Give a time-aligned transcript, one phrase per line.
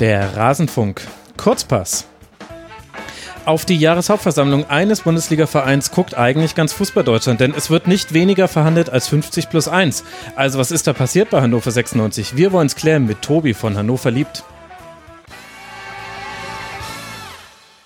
[0.00, 1.02] Der Rasenfunk.
[1.36, 2.06] Kurzpass.
[3.44, 8.90] Auf die Jahreshauptversammlung eines Bundesligavereins guckt eigentlich ganz Fußball-Deutschland, denn es wird nicht weniger verhandelt
[8.90, 10.04] als 50 plus 1.
[10.36, 12.36] Also was ist da passiert bei Hannover 96?
[12.36, 14.44] Wir wollen es klären mit Tobi von Hannover liebt.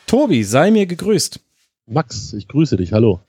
[0.06, 1.40] Tobi, sei mir gegrüßt.
[1.86, 3.20] Max, ich grüße dich, hallo.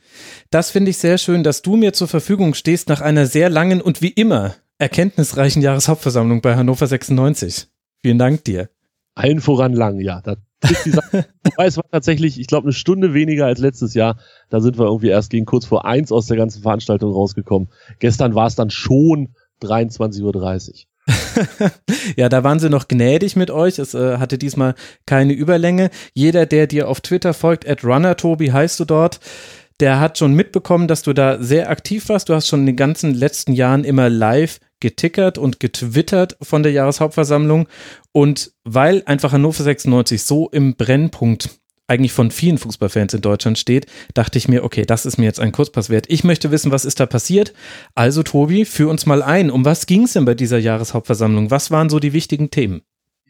[0.49, 3.79] Das finde ich sehr schön, dass du mir zur Verfügung stehst nach einer sehr langen
[3.79, 7.67] und wie immer erkenntnisreichen Jahreshauptversammlung bei Hannover 96.
[8.01, 8.69] Vielen Dank dir.
[9.15, 10.21] Allen voran lang, ja.
[10.21, 10.35] Da
[11.57, 14.17] es war tatsächlich, ich glaube, eine Stunde weniger als letztes Jahr.
[14.49, 17.69] Da sind wir irgendwie erst gegen kurz vor eins aus der ganzen Veranstaltung rausgekommen.
[17.99, 20.73] Gestern war es dann schon 23.30 Uhr.
[22.15, 23.77] ja, da waren sie noch gnädig mit euch.
[23.77, 25.89] Es äh, hatte diesmal keine Überlänge.
[26.13, 29.19] Jeder, der dir auf Twitter folgt, at runnertobi heißt du dort,
[29.79, 32.29] der hat schon mitbekommen, dass du da sehr aktiv warst.
[32.29, 36.73] Du hast schon in den ganzen letzten Jahren immer live getickert und getwittert von der
[36.73, 37.67] Jahreshauptversammlung.
[38.11, 41.49] Und weil einfach Hannover 96 so im Brennpunkt
[41.87, 45.39] eigentlich von vielen Fußballfans in Deutschland steht, dachte ich mir, okay, das ist mir jetzt
[45.39, 46.05] ein Kurzpass wert.
[46.09, 47.53] Ich möchte wissen, was ist da passiert.
[47.95, 49.49] Also Tobi, führ uns mal ein.
[49.49, 51.49] Um was ging es denn bei dieser Jahreshauptversammlung?
[51.49, 52.81] Was waren so die wichtigen Themen?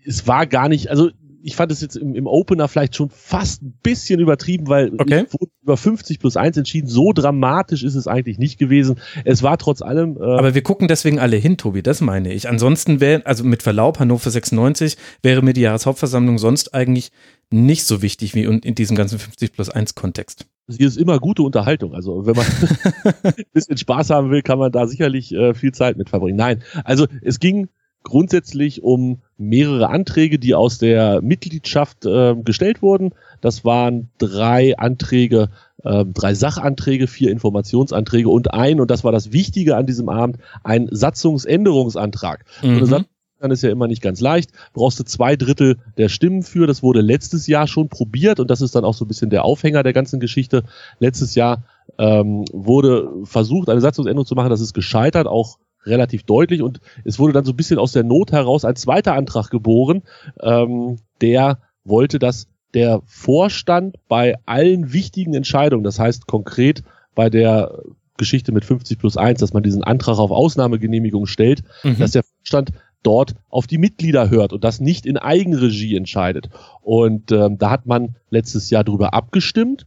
[0.05, 1.11] Es war gar nicht, also
[1.43, 5.25] ich fand es jetzt im, im Opener vielleicht schon fast ein bisschen übertrieben, weil okay.
[5.29, 6.87] wurde über 50 plus 1 entschieden.
[6.87, 8.99] So dramatisch ist es eigentlich nicht gewesen.
[9.25, 10.17] Es war trotz allem.
[10.17, 12.47] Äh Aber wir gucken deswegen alle hin, Tobi, das meine ich.
[12.47, 17.11] Ansonsten wäre, also mit Verlaub, Hannover 96 wäre mir die Jahreshauptversammlung sonst eigentlich
[17.51, 20.47] nicht so wichtig wie in diesem ganzen 50 plus 1 Kontext.
[20.67, 21.93] Sie ist immer gute Unterhaltung.
[21.93, 22.45] Also wenn man
[23.23, 26.37] ein bisschen Spaß haben will, kann man da sicherlich äh, viel Zeit mit verbringen.
[26.37, 27.67] Nein, also es ging
[28.03, 33.11] grundsätzlich um mehrere Anträge, die aus der Mitgliedschaft äh, gestellt wurden.
[33.41, 35.49] Das waren drei Anträge,
[35.83, 40.37] äh, drei Sachanträge, vier Informationsanträge und ein, und das war das Wichtige an diesem Abend,
[40.63, 42.45] ein Satzungsänderungsantrag.
[42.61, 42.85] Mhm.
[42.85, 43.03] So
[43.43, 44.51] dann ist ja immer nicht ganz leicht.
[44.71, 46.65] Brauchst du zwei Drittel der Stimmen für.
[46.65, 49.43] Das wurde letztes Jahr schon probiert und das ist dann auch so ein bisschen der
[49.43, 50.63] Aufhänger der ganzen Geschichte.
[50.99, 51.65] Letztes Jahr
[51.97, 54.49] ähm, wurde versucht, eine Satzungsänderung zu machen.
[54.49, 58.03] Das ist gescheitert, auch relativ deutlich und es wurde dann so ein bisschen aus der
[58.03, 60.03] Not heraus ein zweiter Antrag geboren,
[60.41, 66.83] ähm, der wollte, dass der Vorstand bei allen wichtigen Entscheidungen, das heißt konkret
[67.13, 67.79] bei der
[68.17, 71.97] Geschichte mit 50 plus 1, dass man diesen Antrag auf Ausnahmegenehmigung stellt, mhm.
[71.97, 72.71] dass der Vorstand
[73.01, 76.49] dort auf die Mitglieder hört und das nicht in Eigenregie entscheidet.
[76.81, 79.85] Und ähm, da hat man letztes Jahr drüber abgestimmt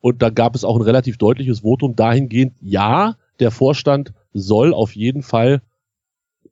[0.00, 4.94] und da gab es auch ein relativ deutliches Votum dahingehend, ja, der Vorstand soll auf
[4.94, 5.62] jeden Fall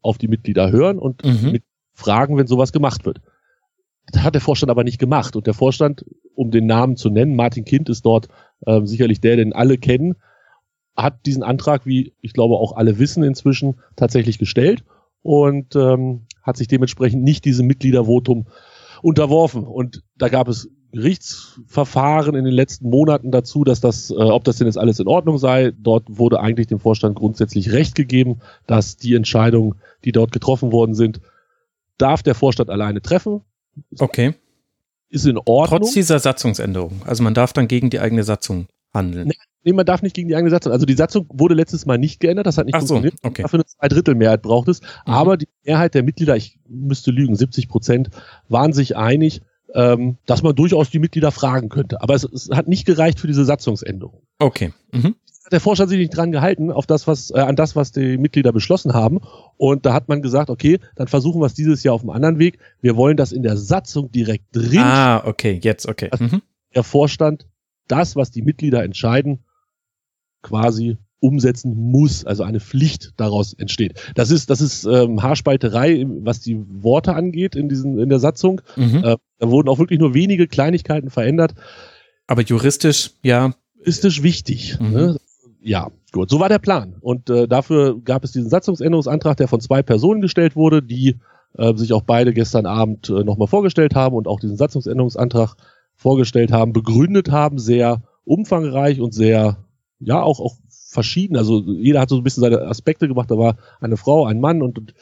[0.03, 1.53] auf die Mitglieder hören und mhm.
[1.53, 3.21] mit fragen, wenn sowas gemacht wird.
[4.11, 5.37] Das hat der Vorstand aber nicht gemacht.
[5.37, 8.29] Und der Vorstand, um den Namen zu nennen, Martin Kind ist dort
[8.65, 10.17] äh, sicherlich der, den alle kennen,
[10.97, 14.85] hat diesen Antrag, wie ich glaube auch alle wissen inzwischen, tatsächlich gestellt
[15.23, 18.47] und ähm, hat sich dementsprechend nicht diesem Mitgliedervotum
[19.03, 19.65] unterworfen.
[19.65, 24.57] Und da gab es Gerichtsverfahren in den letzten Monaten dazu, dass das, äh, ob das
[24.57, 25.73] denn jetzt alles in Ordnung sei.
[25.79, 30.95] Dort wurde eigentlich dem Vorstand grundsätzlich Recht gegeben, dass die Entscheidungen, die dort getroffen worden
[30.95, 31.21] sind,
[31.99, 33.43] darf der Vorstand alleine treffen.
[33.99, 34.35] Okay.
[35.11, 35.81] Ist in Ordnung.
[35.81, 37.03] Trotz dieser Satzungsänderung.
[37.05, 39.31] Also man darf dann gegen die eigene Satzung handeln.
[39.65, 40.73] Nee, man darf nicht gegen die eigene Satzung.
[40.73, 43.15] Also die Satzung wurde letztes Mal nicht geändert, das hat nicht Ach funktioniert.
[43.23, 43.43] So, okay.
[43.43, 44.81] Dafür eine Zweidrittelmehrheit braucht es.
[44.81, 44.87] Mhm.
[45.05, 48.09] Aber die Mehrheit der Mitglieder, ich müsste lügen, 70 Prozent,
[48.49, 49.43] waren sich einig,
[49.75, 52.01] ähm, dass man durchaus die Mitglieder fragen könnte.
[52.03, 54.23] Aber es, es hat nicht gereicht für diese Satzungsänderung.
[54.39, 54.73] Okay.
[54.93, 55.17] Mhm.
[55.51, 58.53] Der Vorstand sich nicht dran gehalten, auf das, was, äh, an das, was die Mitglieder
[58.53, 59.21] beschlossen haben.
[59.57, 62.39] Und da hat man gesagt, okay, dann versuchen wir es dieses Jahr auf einem anderen
[62.39, 62.59] Weg.
[62.81, 64.81] Wir wollen das in der Satzung direkt drin.
[64.81, 66.11] Ah, okay, jetzt, okay.
[66.19, 66.43] Mhm.
[66.75, 67.47] Der Vorstand
[67.87, 69.45] das, was die Mitglieder entscheiden,
[70.43, 74.13] quasi umsetzen muss, also eine Pflicht daraus entsteht.
[74.15, 78.61] Das ist, das ist ähm, Haarspalterei, was die Worte angeht in diesen in der Satzung.
[78.77, 79.03] Mhm.
[79.05, 81.55] Äh, da wurden auch wirklich nur wenige Kleinigkeiten verändert.
[82.27, 83.53] Aber juristisch, ja.
[83.79, 84.79] Juristisch wichtig.
[84.81, 84.93] Mhm.
[84.93, 85.17] Ne?
[85.61, 86.31] Ja, gut.
[86.31, 86.97] So war der Plan.
[87.01, 91.17] Und äh, dafür gab es diesen Satzungsänderungsantrag, der von zwei Personen gestellt wurde, die
[91.57, 95.55] äh, sich auch beide gestern Abend äh, nochmal vorgestellt haben und auch diesen Satzungsänderungsantrag
[95.95, 99.65] vorgestellt haben, begründet haben, sehr umfangreich und sehr,
[99.99, 100.57] ja, auch, auch
[100.89, 101.37] verschieden.
[101.37, 103.31] Also jeder hat so ein bisschen seine Aspekte gemacht.
[103.31, 104.95] Da war eine Frau, ein Mann und, und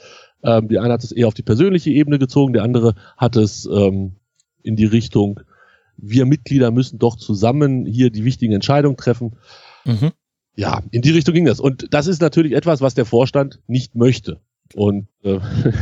[0.42, 3.66] ähm, die eine hat es eher auf die persönliche Ebene gezogen, der andere hat es
[3.66, 4.16] ähm,
[4.62, 5.40] in die Richtung,
[5.96, 9.36] wir Mitglieder müssen doch zusammen hier die wichtigen Entscheidungen treffen.
[9.84, 10.12] Mhm.
[10.56, 11.60] Ja, in die Richtung ging das.
[11.60, 14.40] Und das ist natürlich etwas, was der Vorstand nicht möchte.
[14.74, 15.38] Und äh,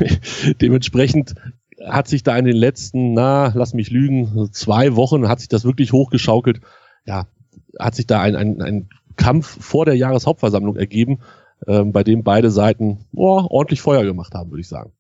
[0.61, 1.35] dementsprechend
[1.83, 5.65] hat sich da in den letzten, na, lass mich lügen, zwei Wochen hat sich das
[5.65, 6.61] wirklich hochgeschaukelt.
[7.07, 7.27] Ja,
[7.79, 11.21] hat sich da ein, ein, ein Kampf vor der Jahreshauptversammlung ergeben,
[11.67, 14.93] ähm, bei dem beide Seiten oh, ordentlich Feuer gemacht haben, würde ich sagen.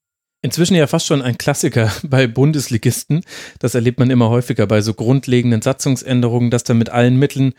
[0.43, 3.22] Inzwischen ja fast schon ein Klassiker bei Bundesligisten.
[3.58, 7.55] Das erlebt man immer häufiger bei so grundlegenden Satzungsänderungen, dass da mit allen Mitteln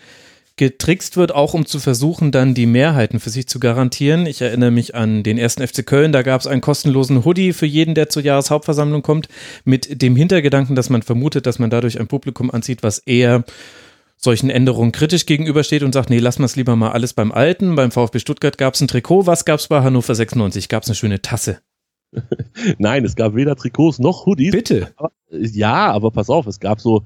[0.58, 4.26] getrickst wird, auch um zu versuchen, dann die Mehrheiten für sich zu garantieren.
[4.26, 7.66] Ich erinnere mich an den ersten FC Köln, da gab es einen kostenlosen Hoodie für
[7.66, 9.28] jeden, der zur Jahreshauptversammlung kommt,
[9.66, 13.44] mit dem Hintergedanken, dass man vermutet, dass man dadurch ein Publikum anzieht, was eher
[14.18, 17.76] solchen Änderungen kritisch gegenübersteht und sagt, nee, lass mal es lieber mal alles beim Alten.
[17.76, 20.70] Beim VfB Stuttgart gab es ein Trikot, was gab es bei Hannover 96?
[20.70, 21.60] Gab es eine schöne Tasse.
[22.78, 24.52] Nein, es gab weder Trikots noch Hoodies.
[24.52, 24.94] Bitte.
[24.98, 27.06] Aber, ja, aber pass auf, es gab so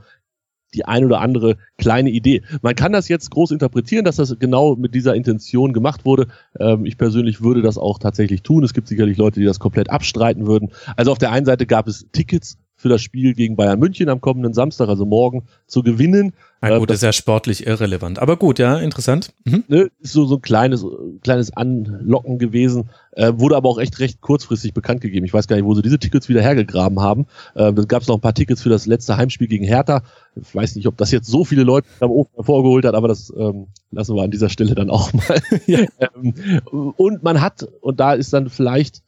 [0.74, 2.44] die ein oder andere kleine Idee.
[2.62, 6.28] Man kann das jetzt groß interpretieren, dass das genau mit dieser Intention gemacht wurde.
[6.60, 8.64] Ähm, ich persönlich würde das auch tatsächlich tun.
[8.64, 10.72] Es gibt sicherlich Leute, die das komplett abstreiten würden.
[10.96, 14.22] Also auf der einen Seite gab es Tickets für das Spiel gegen Bayern München am
[14.22, 16.32] kommenden Samstag, also morgen, zu gewinnen.
[16.62, 18.20] Na gut, äh, das ist ja sportlich irrelevant.
[18.20, 19.34] Aber gut, ja, interessant.
[19.44, 19.66] Mhm.
[19.68, 20.86] Ne, ist so, so ein kleines,
[21.22, 25.26] kleines Anlocken gewesen, äh, wurde aber auch echt recht kurzfristig bekannt gegeben.
[25.26, 27.26] Ich weiß gar nicht, wo sie diese Tickets wieder hergegraben haben.
[27.54, 30.02] Äh, dann gab es noch ein paar Tickets für das letzte Heimspiel gegen Hertha.
[30.42, 33.34] Ich weiß nicht, ob das jetzt so viele Leute am Ofen hervorgeholt hat, aber das
[33.38, 35.42] ähm, lassen wir an dieser Stelle dann auch mal.
[35.66, 35.80] ja.
[36.00, 39.02] ähm, und man hat, und da ist dann vielleicht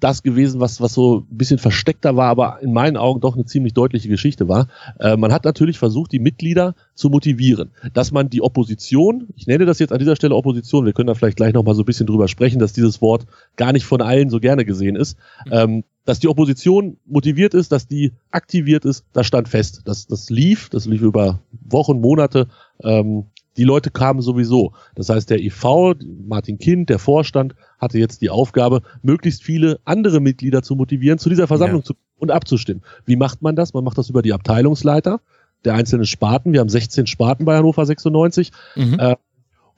[0.00, 3.44] das gewesen, was, was so ein bisschen versteckter war, aber in meinen Augen doch eine
[3.44, 4.68] ziemlich deutliche Geschichte war.
[5.00, 9.64] Äh, man hat natürlich versucht, die Mitglieder zu motivieren, dass man die Opposition, ich nenne
[9.64, 12.06] das jetzt an dieser Stelle Opposition, wir können da vielleicht gleich nochmal so ein bisschen
[12.06, 13.26] drüber sprechen, dass dieses Wort
[13.56, 15.16] gar nicht von allen so gerne gesehen ist,
[15.50, 19.82] ähm, dass die Opposition motiviert ist, dass die aktiviert ist, das stand fest.
[19.86, 22.46] Das, das lief, das lief über Wochen, Monate.
[22.82, 23.26] Ähm,
[23.56, 24.72] die Leute kamen sowieso.
[24.94, 25.94] Das heißt, der EV,
[26.26, 31.28] Martin Kind, der Vorstand, hatte jetzt die Aufgabe, möglichst viele andere Mitglieder zu motivieren, zu
[31.28, 31.86] dieser Versammlung ja.
[31.86, 32.82] zu und abzustimmen.
[33.04, 33.74] Wie macht man das?
[33.74, 35.20] Man macht das über die Abteilungsleiter
[35.64, 36.52] der einzelnen Sparten.
[36.52, 38.98] Wir haben 16 Sparten bei Hannover 96 mhm.
[38.98, 39.16] äh,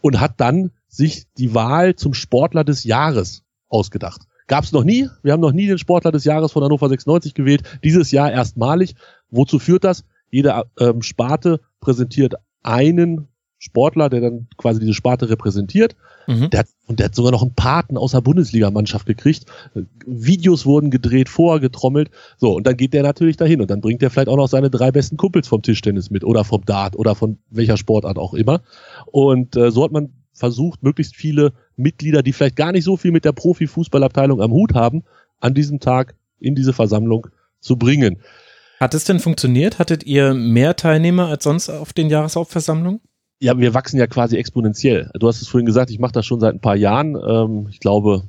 [0.00, 4.22] und hat dann sich die Wahl zum Sportler des Jahres ausgedacht.
[4.46, 5.08] Gab es noch nie.
[5.22, 7.62] Wir haben noch nie den Sportler des Jahres von Hannover 96 gewählt.
[7.84, 8.94] Dieses Jahr erstmalig.
[9.30, 10.04] Wozu führt das?
[10.30, 13.28] Jede ähm, Sparte präsentiert einen
[13.58, 15.96] Sportler, der dann quasi diese Sparte repräsentiert.
[16.26, 16.50] Mhm.
[16.50, 19.46] Der hat, und der hat sogar noch einen Paten aus der Bundesligamannschaft gekriegt.
[20.06, 22.10] Videos wurden gedreht, vorgetrommelt.
[22.37, 24.70] So, und dann geht der natürlich dahin und dann bringt er vielleicht auch noch seine
[24.70, 28.62] drei besten Kumpels vom Tischtennis mit oder vom Dart oder von welcher Sportart auch immer.
[29.06, 33.11] Und äh, so hat man versucht, möglichst viele Mitglieder, die vielleicht gar nicht so viel
[33.11, 35.02] mit der Profifußballabteilung am Hut haben,
[35.40, 37.26] an diesem Tag in diese Versammlung
[37.61, 38.20] zu bringen.
[38.78, 39.81] Hat es denn funktioniert?
[39.81, 43.00] Hattet ihr mehr Teilnehmer als sonst auf den Jahreshauptversammlungen?
[43.40, 45.11] Ja, wir wachsen ja quasi exponentiell.
[45.14, 47.17] Du hast es vorhin gesagt, ich mache das schon seit ein paar Jahren.
[47.17, 48.25] Ähm, ich glaube,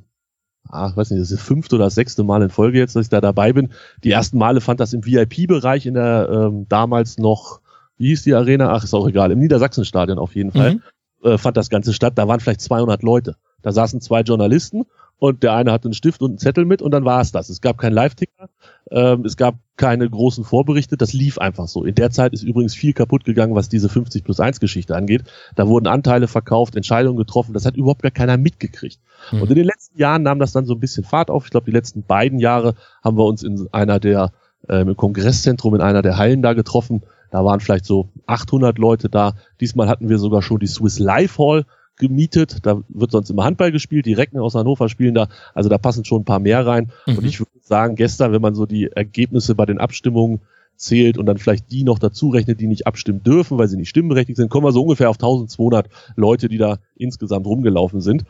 [0.69, 2.95] ah, ich weiß nicht, das ist das fünfte oder das sechste Mal in Folge jetzt,
[2.95, 3.69] dass ich da dabei bin.
[4.03, 7.61] Die ersten Male fand das im VIP-Bereich in der ähm, damals noch,
[7.97, 8.71] wie hieß die Arena?
[8.71, 10.75] Ach, ist auch egal, im Niedersachsenstadion auf jeden Fall.
[10.75, 10.81] Mhm.
[11.23, 12.13] Äh, fand das Ganze statt.
[12.15, 13.35] Da waren vielleicht 200 Leute.
[13.61, 14.85] Da saßen zwei Journalisten
[15.19, 17.49] und der eine hatte einen Stift und einen Zettel mit und dann war es das.
[17.49, 18.49] Es gab keinen Live-Ticker,
[18.89, 21.83] ähm, es gab keine großen Vorberichte, das lief einfach so.
[21.83, 25.23] In der Zeit ist übrigens viel kaputt gegangen, was diese 50 plus 1 Geschichte angeht.
[25.55, 28.99] Da wurden Anteile verkauft, Entscheidungen getroffen, das hat überhaupt gar keiner mitgekriegt.
[29.31, 29.41] Mhm.
[29.41, 31.45] Und in den letzten Jahren nahm das dann so ein bisschen Fahrt auf.
[31.45, 34.31] Ich glaube, die letzten beiden Jahre haben wir uns in einer der,
[34.69, 37.03] äh, im Kongresszentrum in einer der Hallen da getroffen.
[37.29, 39.33] Da waren vielleicht so 800 Leute da.
[39.59, 41.65] Diesmal hatten wir sogar schon die Swiss Life Hall
[41.99, 42.57] gemietet.
[42.63, 44.07] Da wird sonst immer Handball gespielt.
[44.07, 45.27] Die Recken aus Hannover spielen da.
[45.53, 46.91] Also da passen schon ein paar mehr rein.
[47.05, 47.19] Mhm.
[47.19, 50.41] Und ich würde sagen, gestern, wenn man so die Ergebnisse bei den Abstimmungen
[50.75, 53.89] zählt und dann vielleicht die noch dazu rechnet, die nicht abstimmen dürfen, weil sie nicht
[53.89, 58.23] stimmberechtigt sind, kommen wir so ungefähr auf 1200 Leute, die da insgesamt rumgelaufen sind.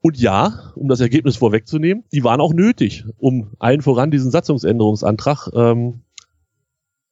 [0.00, 5.48] Und ja, um das Ergebnis vorwegzunehmen, die waren auch nötig, um allen voran diesen Satzungsänderungsantrag
[5.54, 6.00] ähm,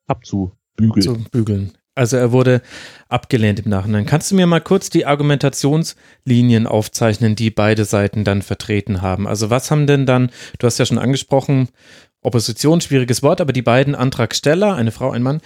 [0.07, 1.09] abzubügeln.
[1.09, 1.73] Abzubügeln.
[1.97, 2.61] Also er wurde
[3.09, 4.05] abgelehnt im Nachhinein.
[4.05, 9.27] Kannst du mir mal kurz die Argumentationslinien aufzeichnen, die beide Seiten dann vertreten haben?
[9.27, 11.71] Also was haben denn dann, du hast ja schon angesprochen,
[12.21, 15.41] Opposition, schwieriges Wort, aber die beiden Antragsteller, eine Frau, ein Mann,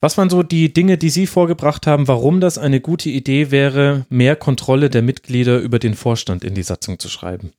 [0.00, 4.06] was waren so die Dinge, die Sie vorgebracht haben, warum das eine gute Idee wäre,
[4.08, 7.52] mehr Kontrolle der Mitglieder über den Vorstand in die Satzung zu schreiben?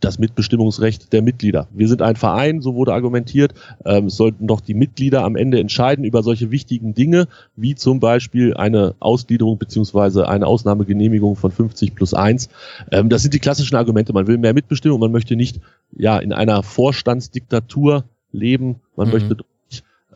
[0.00, 1.68] Das Mitbestimmungsrecht der Mitglieder.
[1.72, 3.54] Wir sind ein Verein, so wurde argumentiert.
[3.84, 7.26] Ähm, es sollten doch die Mitglieder am Ende entscheiden über solche wichtigen Dinge,
[7.56, 12.48] wie zum Beispiel eine Ausgliederung beziehungsweise eine Ausnahmegenehmigung von 50 plus 1.
[12.92, 14.12] Ähm, das sind die klassischen Argumente.
[14.12, 15.60] Man will mehr Mitbestimmung, man möchte nicht
[15.96, 19.12] ja in einer Vorstandsdiktatur leben, man mhm.
[19.12, 19.36] möchte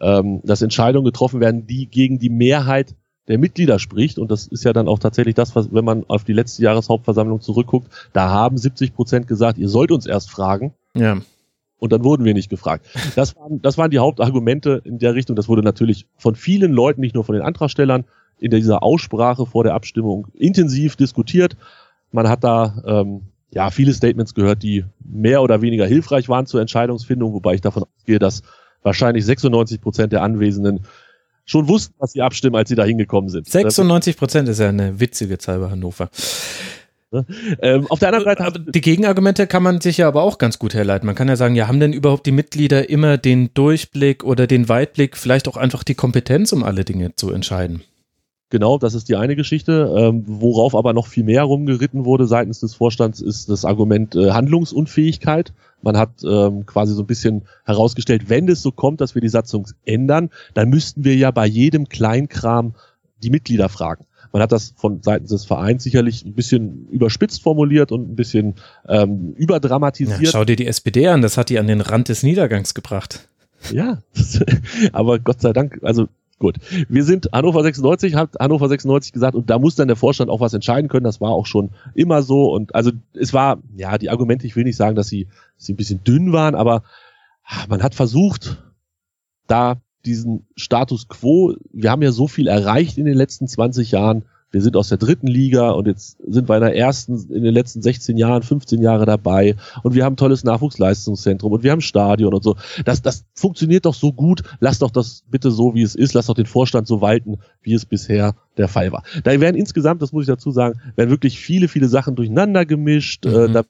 [0.00, 2.94] ähm, dass Entscheidungen getroffen werden, die gegen die Mehrheit
[3.28, 6.24] der Mitglieder spricht, und das ist ja dann auch tatsächlich das, was, wenn man auf
[6.24, 10.74] die letzte Jahreshauptversammlung zurückguckt, da haben 70 Prozent gesagt, ihr sollt uns erst fragen.
[10.94, 11.18] Ja.
[11.78, 12.86] Und dann wurden wir nicht gefragt.
[13.16, 15.34] Das waren, das waren die Hauptargumente in der Richtung.
[15.34, 18.04] Das wurde natürlich von vielen Leuten, nicht nur von den Antragstellern,
[18.38, 21.56] in dieser Aussprache vor der Abstimmung intensiv diskutiert.
[22.10, 26.60] Man hat da ähm, ja, viele Statements gehört, die mehr oder weniger hilfreich waren zur
[26.60, 28.42] Entscheidungsfindung, wobei ich davon ausgehe, dass
[28.82, 30.86] wahrscheinlich 96 Prozent der Anwesenden
[31.44, 33.48] schon wussten, was sie abstimmen, als sie da hingekommen sind.
[33.48, 36.10] 96 Prozent ist ja eine witzige Zahl bei Hannover.
[37.12, 37.26] Ne?
[37.60, 38.44] Ähm, auf der anderen Seite.
[38.44, 41.06] Aber die Gegenargumente kann man sich ja aber auch ganz gut herleiten.
[41.06, 44.68] Man kann ja sagen, ja, haben denn überhaupt die Mitglieder immer den Durchblick oder den
[44.68, 47.82] Weitblick, vielleicht auch einfach die Kompetenz, um alle Dinge zu entscheiden?
[48.52, 49.90] Genau, das ist die eine Geschichte.
[49.96, 54.32] Ähm, worauf aber noch viel mehr rumgeritten wurde seitens des Vorstands, ist das Argument äh,
[54.32, 55.54] Handlungsunfähigkeit.
[55.80, 59.30] Man hat ähm, quasi so ein bisschen herausgestellt, wenn es so kommt, dass wir die
[59.30, 62.74] Satzung ändern, dann müssten wir ja bei jedem Kleinkram
[63.22, 64.04] die Mitglieder fragen.
[64.32, 68.56] Man hat das von seitens des Vereins sicherlich ein bisschen überspitzt formuliert und ein bisschen
[68.86, 70.20] ähm, überdramatisiert.
[70.20, 73.30] Ja, schau dir die SPD an, das hat die an den Rand des Niedergangs gebracht.
[73.70, 74.02] Ja,
[74.92, 76.08] aber Gott sei Dank, also
[76.42, 76.56] gut.
[76.88, 80.40] Wir sind Hannover 96, hat Hannover 96 gesagt und da muss dann der Vorstand auch
[80.40, 81.04] was entscheiden können.
[81.04, 84.64] Das war auch schon immer so und also es war, ja, die Argumente, ich will
[84.64, 86.82] nicht sagen, dass sie, dass sie ein bisschen dünn waren, aber
[87.68, 88.62] man hat versucht,
[89.46, 94.24] da diesen Status quo, wir haben ja so viel erreicht in den letzten 20 Jahren.
[94.52, 97.54] Wir sind aus der dritten Liga und jetzt sind wir in der ersten, in den
[97.54, 101.80] letzten 16 Jahren, 15 Jahre dabei und wir haben ein tolles Nachwuchsleistungszentrum und wir haben
[101.80, 102.56] Stadion und so.
[102.84, 104.42] Das, das funktioniert doch so gut.
[104.60, 106.14] Lass doch das bitte so, wie es ist.
[106.14, 109.02] Lass doch den Vorstand so walten, wie es bisher der Fall war.
[109.24, 113.24] Da werden insgesamt, das muss ich dazu sagen, werden wirklich viele, viele Sachen durcheinander gemischt.
[113.26, 113.34] Äh, mhm.
[113.34, 113.62] Äh, da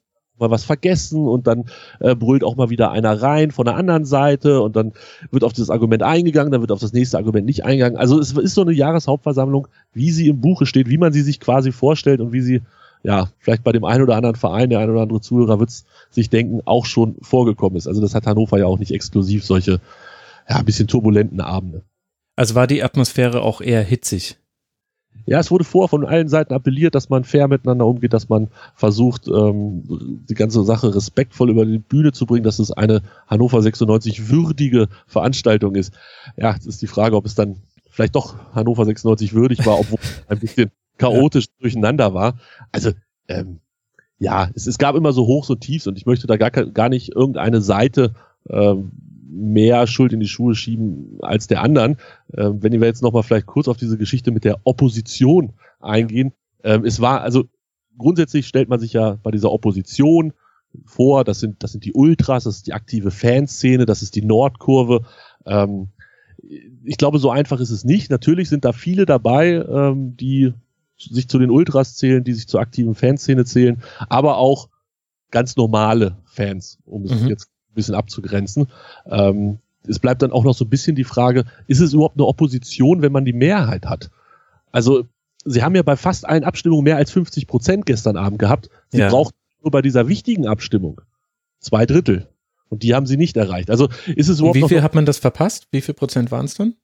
[0.43, 1.65] mal was vergessen und dann
[1.99, 4.93] äh, brüllt auch mal wieder einer rein von der anderen Seite und dann
[5.31, 7.97] wird auf dieses Argument eingegangen, dann wird auf das nächste Argument nicht eingegangen.
[7.97, 11.39] Also es ist so eine Jahreshauptversammlung, wie sie im Buche steht, wie man sie sich
[11.39, 12.61] quasi vorstellt und wie sie,
[13.03, 15.71] ja, vielleicht bei dem einen oder anderen Verein, der ein oder andere Zuhörer wird
[16.09, 17.87] sich denken, auch schon vorgekommen ist.
[17.87, 19.79] Also das hat Hannover ja auch nicht exklusiv solche,
[20.49, 21.83] ja, ein bisschen turbulenten Abende.
[22.35, 24.37] Also war die Atmosphäre auch eher hitzig?
[25.25, 28.49] Ja, es wurde vor von allen Seiten appelliert, dass man fair miteinander umgeht, dass man
[28.75, 29.83] versucht, ähm,
[30.29, 34.89] die ganze Sache respektvoll über die Bühne zu bringen, dass es eine Hannover 96 würdige
[35.07, 35.93] Veranstaltung ist.
[36.35, 37.57] Ja, jetzt ist die Frage, ob es dann
[37.89, 41.61] vielleicht doch Hannover 96 würdig war, obwohl es ein bisschen chaotisch ja.
[41.61, 42.37] durcheinander war.
[42.71, 42.91] Also,
[43.29, 43.59] ähm,
[44.19, 46.89] ja, es, es gab immer so Hochs und Tiefs und ich möchte da gar, gar
[46.89, 48.13] nicht irgendeine Seite
[48.49, 48.91] ähm,
[49.33, 51.97] mehr Schuld in die Schuhe schieben als der anderen.
[52.35, 56.33] Ähm, wenn wir jetzt nochmal vielleicht kurz auf diese Geschichte mit der Opposition eingehen.
[56.63, 57.45] Ähm, es war, also
[57.97, 60.33] grundsätzlich stellt man sich ja bei dieser Opposition
[60.85, 64.23] vor, das sind, das sind die Ultras, das ist die aktive Fanszene, das ist die
[64.23, 65.05] Nordkurve.
[65.45, 65.89] Ähm,
[66.83, 68.09] ich glaube, so einfach ist es nicht.
[68.09, 70.53] Natürlich sind da viele dabei, ähm, die
[70.97, 74.69] sich zu den Ultras zählen, die sich zur aktiven Fanszene zählen, aber auch
[75.31, 77.27] ganz normale Fans, um es mhm.
[77.27, 78.67] jetzt ein bisschen abzugrenzen.
[79.05, 82.25] Ähm, es bleibt dann auch noch so ein bisschen die Frage, ist es überhaupt eine
[82.25, 84.09] Opposition, wenn man die Mehrheit hat?
[84.71, 85.05] Also,
[85.43, 88.69] sie haben ja bei fast allen Abstimmungen mehr als 50 Prozent gestern Abend gehabt.
[88.89, 89.09] Sie ja.
[89.09, 91.01] braucht nur bei dieser wichtigen Abstimmung
[91.59, 92.27] zwei Drittel.
[92.69, 93.69] Und die haben sie nicht erreicht.
[93.69, 94.57] Also ist es überhaupt.
[94.57, 95.67] Und wie viel hat man das verpasst?
[95.71, 96.75] Wie viel Prozent waren es dann?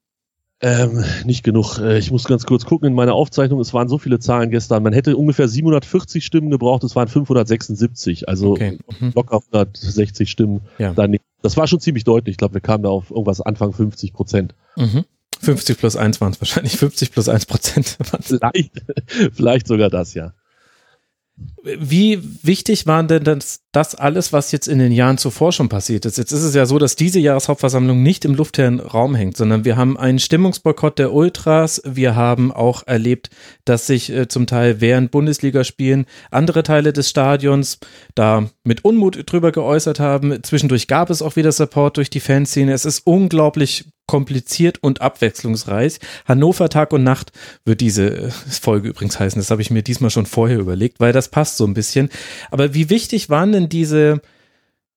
[0.62, 1.78] Ähm, nicht genug.
[1.80, 3.60] Äh, ich muss ganz kurz gucken in meiner Aufzeichnung.
[3.62, 4.84] Es waren so viele Zahlen gestern.
[4.84, 6.84] Man hätte ungefähr 740 Stimmen gebraucht.
[6.84, 8.28] Es waren 576.
[8.28, 8.78] Also okay.
[9.00, 9.14] mhm.
[9.16, 10.62] locker 160 Stimmen.
[10.78, 10.94] Ja.
[10.94, 11.24] Daneben.
[11.42, 12.34] Das war schon ziemlich deutlich.
[12.34, 14.56] Ich glaube, wir kamen da auf irgendwas Anfang 50 Prozent.
[14.76, 15.06] Mhm.
[15.40, 16.76] 50 plus 1 waren es wahrscheinlich.
[16.78, 17.98] 50 plus 1 Prozent.
[18.22, 18.86] vielleicht,
[19.34, 20.34] vielleicht sogar das, ja.
[21.64, 26.06] Wie wichtig waren denn das, das, alles, was jetzt in den Jahren zuvor schon passiert
[26.06, 26.18] ist?
[26.18, 29.76] Jetzt ist es ja so, dass diese Jahreshauptversammlung nicht im luftleeren Raum hängt, sondern wir
[29.76, 31.82] haben einen Stimmungsboykott der Ultras.
[31.86, 33.30] Wir haben auch erlebt,
[33.66, 37.80] dass sich äh, zum Teil während Bundesligaspielen andere Teile des Stadions
[38.16, 40.42] da mit Unmut drüber geäußert haben.
[40.44, 42.72] Zwischendurch gab es auch wieder Support durch die Fanszene.
[42.74, 46.00] Es ist unglaublich kompliziert und abwechslungsreich.
[46.26, 47.32] Hannover Tag und Nacht
[47.64, 49.40] wird diese äh, Folge übrigens heißen.
[49.40, 52.10] Das habe ich mir diesmal schon vorher überlegt, weil das passt so ein bisschen.
[52.50, 54.20] Aber wie wichtig waren denn diese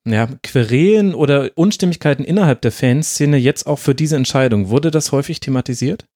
[0.07, 4.71] ja, Querelen oder Unstimmigkeiten innerhalb der Fanszene jetzt auch für diese Entscheidung?
[4.71, 6.07] Wurde das häufig thematisiert?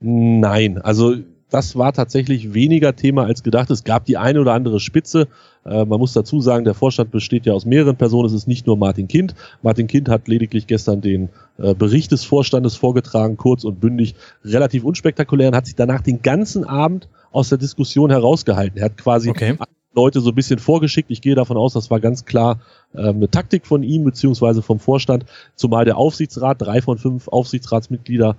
[0.00, 1.16] Nein, also
[1.48, 3.70] das war tatsächlich weniger Thema als gedacht.
[3.70, 5.28] Es gab die eine oder andere Spitze.
[5.66, 8.26] Äh, man muss dazu sagen, der Vorstand besteht ja aus mehreren Personen.
[8.26, 9.34] Es ist nicht nur Martin Kind.
[9.62, 14.84] Martin Kind hat lediglich gestern den äh, Bericht des Vorstandes vorgetragen, kurz und bündig, relativ
[14.84, 18.78] unspektakulär und hat sich danach den ganzen Abend aus der Diskussion herausgehalten.
[18.78, 19.56] Er hat quasi okay.
[19.94, 21.10] Leute so ein bisschen vorgeschickt.
[21.10, 22.60] Ich gehe davon aus, das war ganz klar
[22.94, 28.36] äh, eine Taktik von ihm beziehungsweise vom Vorstand, zumal der Aufsichtsrat, drei von fünf Aufsichtsratsmitglieder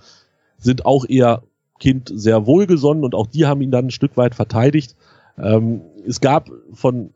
[0.59, 1.43] sind auch eher
[1.79, 4.95] Kind sehr wohlgesonnen und auch die haben ihn dann ein Stück weit verteidigt.
[5.37, 7.11] Ähm, es gab von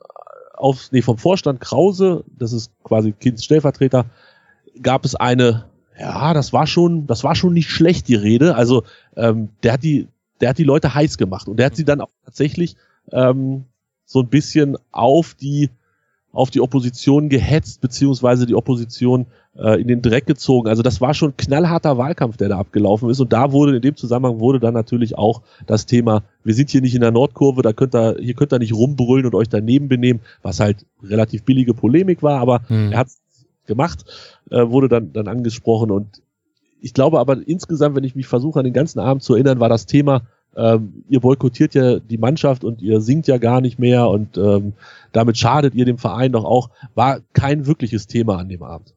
[0.54, 4.06] auf, nee, vom Vorstand Krause, das ist quasi Kinds Stellvertreter,
[4.82, 5.66] gab es eine,
[6.00, 8.56] ja, das war schon, das war schon nicht schlecht, die Rede.
[8.56, 8.84] Also
[9.16, 10.08] ähm, der hat die,
[10.40, 12.76] der hat die Leute heiß gemacht und der hat sie dann auch tatsächlich
[13.12, 13.66] ähm,
[14.06, 15.70] so ein bisschen auf die
[16.34, 19.26] auf die Opposition gehetzt, beziehungsweise die Opposition
[19.58, 20.70] äh, in den Dreck gezogen.
[20.70, 23.20] Also das war schon knallharter Wahlkampf, der da abgelaufen ist.
[23.20, 26.82] Und da wurde in dem Zusammenhang wurde dann natürlich auch das Thema, wir sind hier
[26.82, 29.90] nicht in der Nordkurve, da könnt ihr, hier könnt ihr nicht rumbrüllen und euch daneben
[29.90, 32.92] benehmen, was halt relativ billige Polemik war, aber hm.
[32.92, 33.10] er hat
[33.66, 34.06] gemacht,
[34.50, 36.22] äh, wurde dann, dann angesprochen und
[36.84, 39.70] ich glaube aber insgesamt, wenn ich mich versuche, an den ganzen Abend zu erinnern, war
[39.70, 40.24] das Thema,
[40.56, 44.74] ähm, ihr boykottiert ja die Mannschaft und ihr singt ja gar nicht mehr und ähm,
[45.12, 48.94] damit schadet ihr dem Verein doch auch, war kein wirkliches Thema an dem Abend.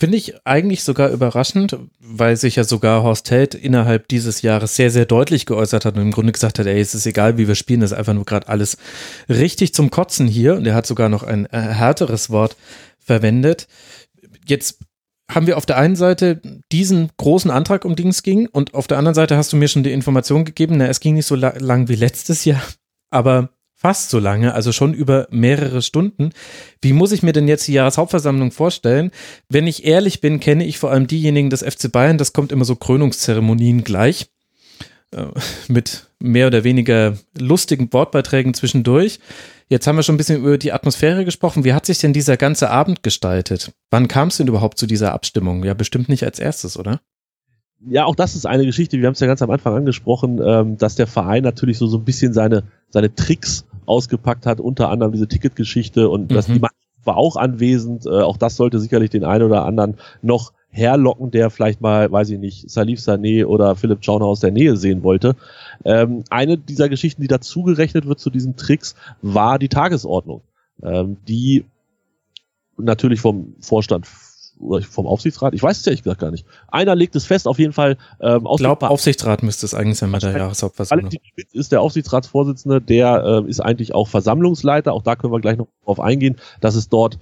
[0.00, 4.90] Finde ich eigentlich sogar überraschend, weil sich ja sogar Horst Held innerhalb dieses Jahres sehr,
[4.90, 7.54] sehr deutlich geäußert hat und im Grunde gesagt hat, ey, es ist egal, wie wir
[7.54, 8.78] spielen, das ist einfach nur gerade alles
[9.28, 10.54] richtig zum Kotzen hier.
[10.54, 12.56] Und er hat sogar noch ein äh, härteres Wort
[12.98, 13.68] verwendet.
[14.46, 14.78] Jetzt
[15.34, 16.40] haben wir auf der einen Seite
[16.72, 19.68] diesen großen Antrag, um den es ging, und auf der anderen Seite hast du mir
[19.68, 22.62] schon die Information gegeben, na, es ging nicht so la lang wie letztes Jahr,
[23.10, 26.30] aber fast so lange, also schon über mehrere Stunden.
[26.82, 29.10] Wie muss ich mir denn jetzt die Jahreshauptversammlung vorstellen?
[29.48, 32.66] Wenn ich ehrlich bin, kenne ich vor allem diejenigen des FC Bayern, das kommt immer
[32.66, 34.28] so Krönungszeremonien gleich,
[35.12, 35.24] äh,
[35.68, 39.18] mit mehr oder weniger lustigen Wortbeiträgen zwischendurch.
[39.70, 41.64] Jetzt haben wir schon ein bisschen über die Atmosphäre gesprochen.
[41.64, 43.72] Wie hat sich denn dieser ganze Abend gestaltet?
[43.90, 45.64] Wann kam es denn überhaupt zu dieser Abstimmung?
[45.64, 47.00] Ja, bestimmt nicht als erstes, oder?
[47.86, 50.76] ja, auch das ist eine Geschichte, wir haben es ja ganz am Anfang angesprochen, ähm,
[50.76, 55.12] dass der Verein natürlich so, so ein bisschen seine, seine Tricks ausgepackt hat, unter anderem
[55.12, 56.34] diese Ticketgeschichte und mhm.
[56.34, 56.60] dass die
[57.04, 58.06] war auch anwesend.
[58.06, 62.30] Äh, auch das sollte sicherlich den einen oder anderen noch herlocken, der vielleicht mal, weiß
[62.30, 65.34] ich nicht, Salif Sané oder Philipp Schauner aus der Nähe sehen wollte.
[65.84, 70.42] Ähm, eine dieser Geschichten, die dazugerechnet wird zu diesen Tricks, war die Tagesordnung,
[70.82, 71.64] ähm, die
[72.76, 74.06] natürlich vom Vorstand
[74.60, 76.46] oder vom Aufsichtsrat, ich weiß es ehrlich gesagt gar nicht.
[76.68, 77.96] Einer legt es fest, auf jeden Fall.
[78.20, 81.10] Ähm, ich glaube, Aufsichtsrat müsste es eigentlich sein bei der Jahreshauptversammlung.
[81.52, 85.68] Ist der Aufsichtsratsvorsitzende, der äh, ist eigentlich auch Versammlungsleiter, auch da können wir gleich noch
[85.84, 87.18] drauf eingehen, dass es dort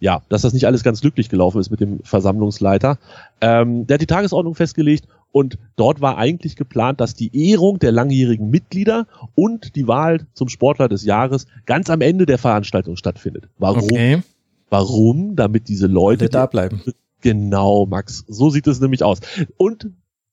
[0.00, 2.98] ja, dass das nicht alles ganz glücklich gelaufen ist mit dem Versammlungsleiter.
[3.40, 7.92] Ähm, der hat die Tagesordnung festgelegt und dort war eigentlich geplant, dass die Ehrung der
[7.92, 13.48] langjährigen Mitglieder und die Wahl zum Sportler des Jahres ganz am Ende der Veranstaltung stattfindet.
[13.58, 13.82] Warum?
[13.82, 14.22] Okay.
[14.70, 15.36] Warum?
[15.36, 16.82] Damit diese Leute Alle da bleiben.
[17.20, 18.24] Genau, Max.
[18.28, 19.20] So sieht es nämlich aus.
[19.56, 19.90] Und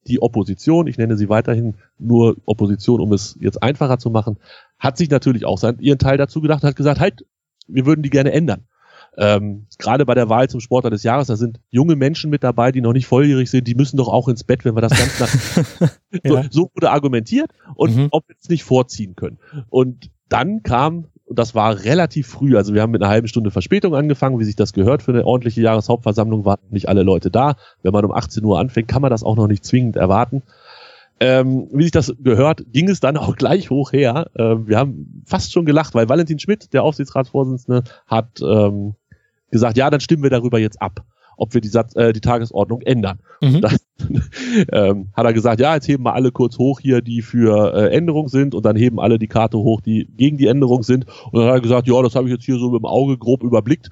[0.07, 4.37] die Opposition, ich nenne sie weiterhin nur Opposition, um es jetzt einfacher zu machen,
[4.77, 7.25] hat sich natürlich auch seinen, ihren Teil dazu gedacht, hat gesagt, halt,
[7.67, 8.67] wir würden die gerne ändern.
[9.17, 12.71] Ähm, gerade bei der Wahl zum Sportler des Jahres, da sind junge Menschen mit dabei,
[12.71, 15.19] die noch nicht volljährig sind, die müssen doch auch ins Bett, wenn wir das ganz
[15.79, 15.89] nach.
[16.23, 16.43] ja.
[16.43, 18.07] so, so, wurde argumentiert und mhm.
[18.11, 19.39] ob wir es nicht vorziehen können.
[19.69, 23.49] Und dann kam und das war relativ früh, also wir haben mit einer halben Stunde
[23.49, 27.55] Verspätung angefangen, wie sich das gehört für eine ordentliche Jahreshauptversammlung, waren nicht alle Leute da.
[27.81, 30.43] Wenn man um 18 Uhr anfängt, kann man das auch noch nicht zwingend erwarten.
[31.19, 34.29] Ähm, wie sich das gehört, ging es dann auch gleich hoch her.
[34.37, 38.93] Ähm, wir haben fast schon gelacht, weil Valentin Schmidt, der Aufsichtsratsvorsitzende, hat ähm,
[39.49, 41.03] gesagt, ja, dann stimmen wir darüber jetzt ab
[41.37, 43.19] ob wir die, Satz, äh, die Tagesordnung ändern.
[43.41, 43.61] Mhm.
[43.61, 43.77] Dann
[44.71, 47.95] ähm, hat er gesagt, ja, jetzt heben wir alle kurz hoch hier, die für äh,
[47.95, 51.05] Änderung sind und dann heben alle die Karte hoch, die gegen die Änderung sind.
[51.31, 53.17] Und dann hat er gesagt, ja, das habe ich jetzt hier so mit dem Auge
[53.17, 53.89] grob überblickt.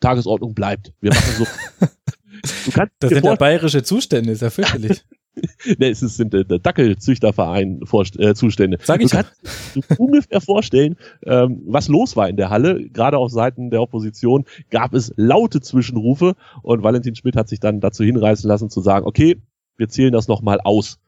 [0.00, 0.92] Tagesordnung bleibt.
[1.00, 1.44] Wir machen so.
[2.66, 5.04] du kannst das sind ja bayerische Zustände, ist ja fürchterlich.
[5.78, 7.80] ne, es sind äh, Dackelzüchterverein
[8.18, 8.78] äh, Zustände.
[8.82, 9.30] Sag ich du kannst
[9.74, 12.88] dir ungefähr vorstellen, ähm, was los war in der Halle.
[12.90, 17.80] Gerade auf Seiten der Opposition gab es laute Zwischenrufe und Valentin Schmidt hat sich dann
[17.80, 19.40] dazu hinreißen lassen zu sagen, okay,
[19.76, 20.98] wir zählen das nochmal aus.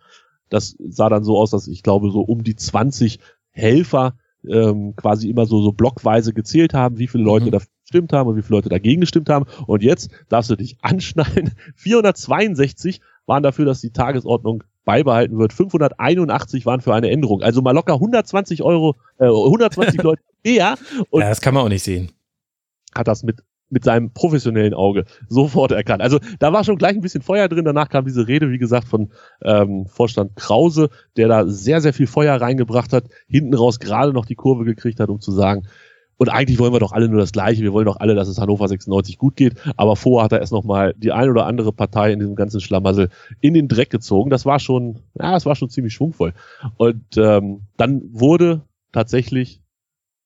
[0.48, 3.18] Das sah dann so aus, dass ich glaube, so um die 20
[3.50, 4.14] Helfer
[4.48, 7.50] ähm, quasi immer so, so blockweise gezählt haben, wie viele Leute mhm.
[7.52, 9.46] dafür gestimmt haben und wie viele Leute dagegen gestimmt haben.
[9.66, 11.52] Und jetzt darfst du dich anschneiden.
[11.76, 15.52] 462 waren dafür, dass die Tagesordnung beibehalten wird.
[15.52, 17.42] 581 waren für eine Änderung.
[17.42, 20.76] Also mal locker 120 Euro, äh, 120 Leute mehr.
[21.10, 22.12] Und ja, das kann man auch nicht sehen.
[22.94, 26.02] Hat das mit mit seinem professionellen Auge sofort erkannt.
[26.02, 27.64] Also da war schon gleich ein bisschen Feuer drin.
[27.64, 29.10] Danach kam diese Rede, wie gesagt, von
[29.42, 34.26] ähm, Vorstand Krause, der da sehr, sehr viel Feuer reingebracht hat, hinten raus gerade noch
[34.26, 35.66] die Kurve gekriegt hat, um zu sagen,
[36.16, 37.62] und eigentlich wollen wir doch alle nur das Gleiche.
[37.62, 39.54] Wir wollen doch alle, dass es Hannover 96 gut geht.
[39.76, 43.10] Aber vorher hat er erst nochmal die ein oder andere Partei in diesem ganzen Schlamassel
[43.40, 44.30] in den Dreck gezogen.
[44.30, 46.32] Das war schon, ja, das war schon ziemlich schwungvoll.
[46.76, 49.60] Und ähm, dann wurde tatsächlich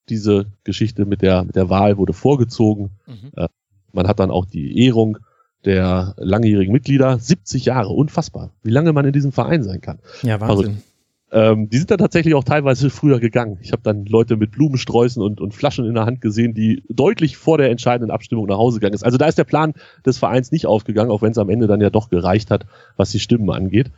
[0.09, 2.91] diese Geschichte mit der, mit der Wahl wurde vorgezogen.
[3.07, 3.31] Mhm.
[3.35, 3.47] Äh,
[3.91, 5.17] man hat dann auch die Ehrung
[5.65, 7.17] der langjährigen Mitglieder.
[7.17, 9.99] 70 Jahre, unfassbar, wie lange man in diesem Verein sein kann.
[10.21, 10.67] Ja, Wahnsinn.
[10.67, 10.81] Also,
[11.31, 13.59] ähm, die sind dann tatsächlich auch teilweise früher gegangen.
[13.61, 17.37] Ich habe dann Leute mit Blumensträußen und, und Flaschen in der Hand gesehen, die deutlich
[17.37, 19.03] vor der entscheidenden Abstimmung nach Hause gegangen ist.
[19.03, 19.73] Also da ist der Plan
[20.05, 22.65] des Vereins nicht aufgegangen, auch wenn es am Ende dann ja doch gereicht hat,
[22.97, 23.91] was die Stimmen angeht.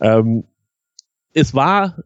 [0.00, 0.44] Ähm,
[1.34, 1.96] es war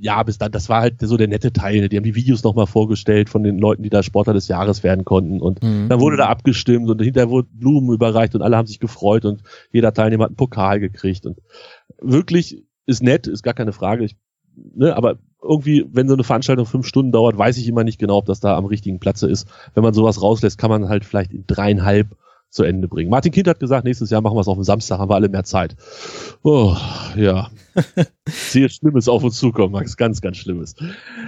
[0.00, 1.88] ja, bis dann, das war halt so der nette Teil.
[1.88, 5.04] Die haben die Videos nochmal vorgestellt von den Leuten, die da Sportler des Jahres werden
[5.04, 5.40] konnten.
[5.40, 5.88] Und mhm.
[5.88, 9.42] dann wurde da abgestimmt und hinterher wurden Blumen überreicht und alle haben sich gefreut und
[9.72, 11.26] jeder Teilnehmer hat einen Pokal gekriegt.
[11.26, 11.40] Und
[12.00, 14.04] wirklich ist nett, ist gar keine Frage.
[14.04, 14.16] Ich,
[14.74, 18.16] ne, aber irgendwie, wenn so eine Veranstaltung fünf Stunden dauert, weiß ich immer nicht genau,
[18.16, 19.46] ob das da am richtigen Platze ist.
[19.74, 22.16] Wenn man sowas rauslässt, kann man halt vielleicht in dreieinhalb
[22.50, 23.10] zu Ende bringen.
[23.10, 25.28] Martin Kind hat gesagt, nächstes Jahr machen wir es auf dem Samstag, haben wir alle
[25.28, 25.76] mehr Zeit.
[26.42, 26.74] Oh,
[27.16, 27.48] ja.
[28.26, 29.96] Sehr Schlimmes auf uns zukommen, Max.
[29.96, 30.74] Ganz, ganz Schlimmes.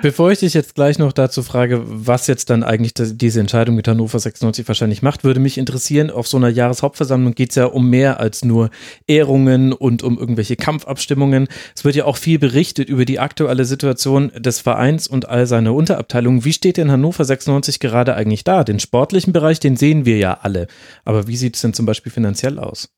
[0.03, 3.87] Bevor ich dich jetzt gleich noch dazu frage, was jetzt dann eigentlich diese Entscheidung mit
[3.89, 7.89] Hannover 96 wahrscheinlich macht, würde mich interessieren, auf so einer Jahreshauptversammlung geht es ja um
[7.89, 8.71] mehr als nur
[9.07, 11.49] Ehrungen und um irgendwelche Kampfabstimmungen.
[11.75, 15.73] Es wird ja auch viel berichtet über die aktuelle Situation des Vereins und all seine
[15.73, 16.45] Unterabteilungen.
[16.45, 18.65] Wie steht denn Hannover 96 gerade eigentlich da?
[18.65, 20.67] Den sportlichen Bereich, den sehen wir ja alle.
[21.11, 22.89] Aber wie sieht es denn zum Beispiel finanziell aus?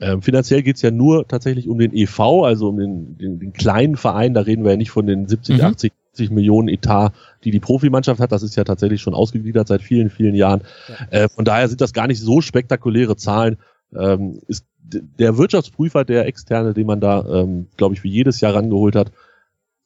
[0.00, 3.96] Ähm, finanziell geht's ja nur tatsächlich um den EV, also um den, den, den kleinen
[3.96, 4.34] Verein.
[4.34, 5.64] Da reden wir ja nicht von den 70, mhm.
[5.64, 7.12] 80, 80 Millionen Etat,
[7.44, 8.32] die die Profimannschaft hat.
[8.32, 10.62] Das ist ja tatsächlich schon ausgegliedert seit vielen, vielen Jahren.
[10.88, 11.06] Ja.
[11.10, 13.58] Äh, von daher sind das gar nicht so spektakuläre Zahlen.
[13.96, 18.56] Ähm, ist der Wirtschaftsprüfer, der externe, den man da, ähm, glaube ich, wie jedes Jahr
[18.56, 19.12] rangeholt hat,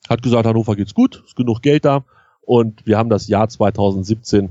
[0.09, 2.07] hat gesagt, Hannover geht's gut, ist genug Geld da.
[2.41, 4.49] Und wir haben das Jahr 2017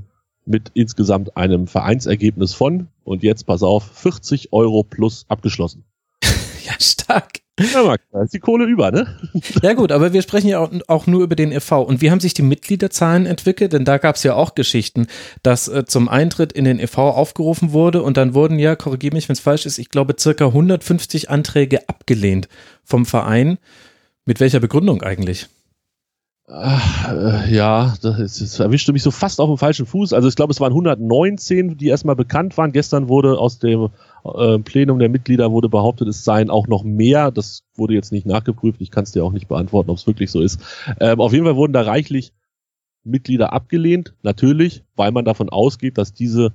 [0.47, 5.83] mit insgesamt einem Vereinsergebnis von, und jetzt pass auf, 40 Euro plus abgeschlossen.
[6.23, 7.41] ja, stark.
[7.59, 9.17] Ja, Max, da ist die Kohle über, ne?
[9.63, 11.81] Ja gut, aber wir sprechen ja auch, auch, nur über den e.V.
[11.81, 13.73] Und wie haben sich die Mitgliederzahlen entwickelt?
[13.73, 15.07] Denn da gab es ja auch Geschichten,
[15.41, 17.09] dass äh, zum Eintritt in den e.V.
[17.09, 20.45] aufgerufen wurde und dann wurden ja, korrigiere mich, wenn es falsch ist, ich glaube circa
[20.45, 22.47] 150 Anträge abgelehnt
[22.83, 23.57] vom Verein.
[24.25, 25.47] Mit welcher Begründung eigentlich?
[26.49, 30.13] Ach, äh, ja, das, ist, das erwischte mich so fast auf dem falschen Fuß.
[30.13, 32.71] Also ich glaube, es waren 119, die erstmal bekannt waren.
[32.71, 33.89] Gestern wurde aus dem
[34.23, 37.31] äh, Plenum der Mitglieder wurde behauptet, es seien auch noch mehr.
[37.31, 38.79] Das wurde jetzt nicht nachgeprüft.
[38.79, 40.61] Ich kann es dir auch nicht beantworten, ob es wirklich so ist.
[41.01, 42.31] Ähm, auf jeden Fall wurden da reichlich
[43.03, 44.13] Mitglieder abgelehnt.
[44.23, 46.53] Natürlich, weil man davon ausgeht, dass diese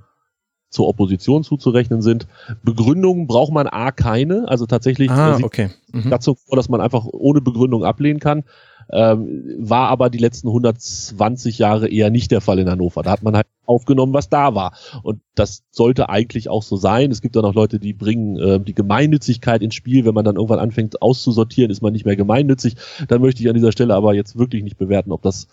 [0.71, 2.27] zur Opposition zuzurechnen sind.
[2.63, 4.49] Begründungen braucht man A keine.
[4.49, 5.69] Also tatsächlich ah, okay.
[5.93, 6.09] mhm.
[6.09, 8.45] dazu vor, dass man einfach ohne Begründung ablehnen kann
[8.91, 13.03] ähm, war aber die letzten 120 Jahre eher nicht der Fall in Hannover.
[13.03, 14.75] Da hat man halt aufgenommen, was da war.
[15.03, 17.11] Und das sollte eigentlich auch so sein.
[17.11, 20.05] Es gibt dann auch Leute, die bringen äh, die Gemeinnützigkeit ins Spiel.
[20.05, 22.77] Wenn man dann irgendwann anfängt auszusortieren, ist man nicht mehr gemeinnützig.
[23.09, 25.49] Dann möchte ich an dieser Stelle aber jetzt wirklich nicht bewerten, ob das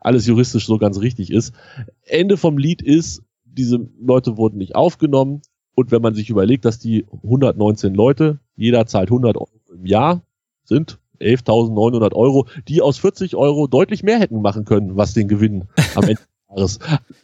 [0.00, 1.54] alles juristisch so ganz richtig ist.
[2.04, 5.42] Ende vom Lied ist, diese Leute wurden nicht aufgenommen.
[5.74, 10.22] Und wenn man sich überlegt, dass die 119 Leute, jeder zahlt 100 Euro im Jahr,
[10.64, 15.64] sind 11.900 Euro, die aus 40 Euro deutlich mehr hätten machen können, was den Gewinn
[15.94, 16.20] am Ende
[16.56, 16.78] Jahres.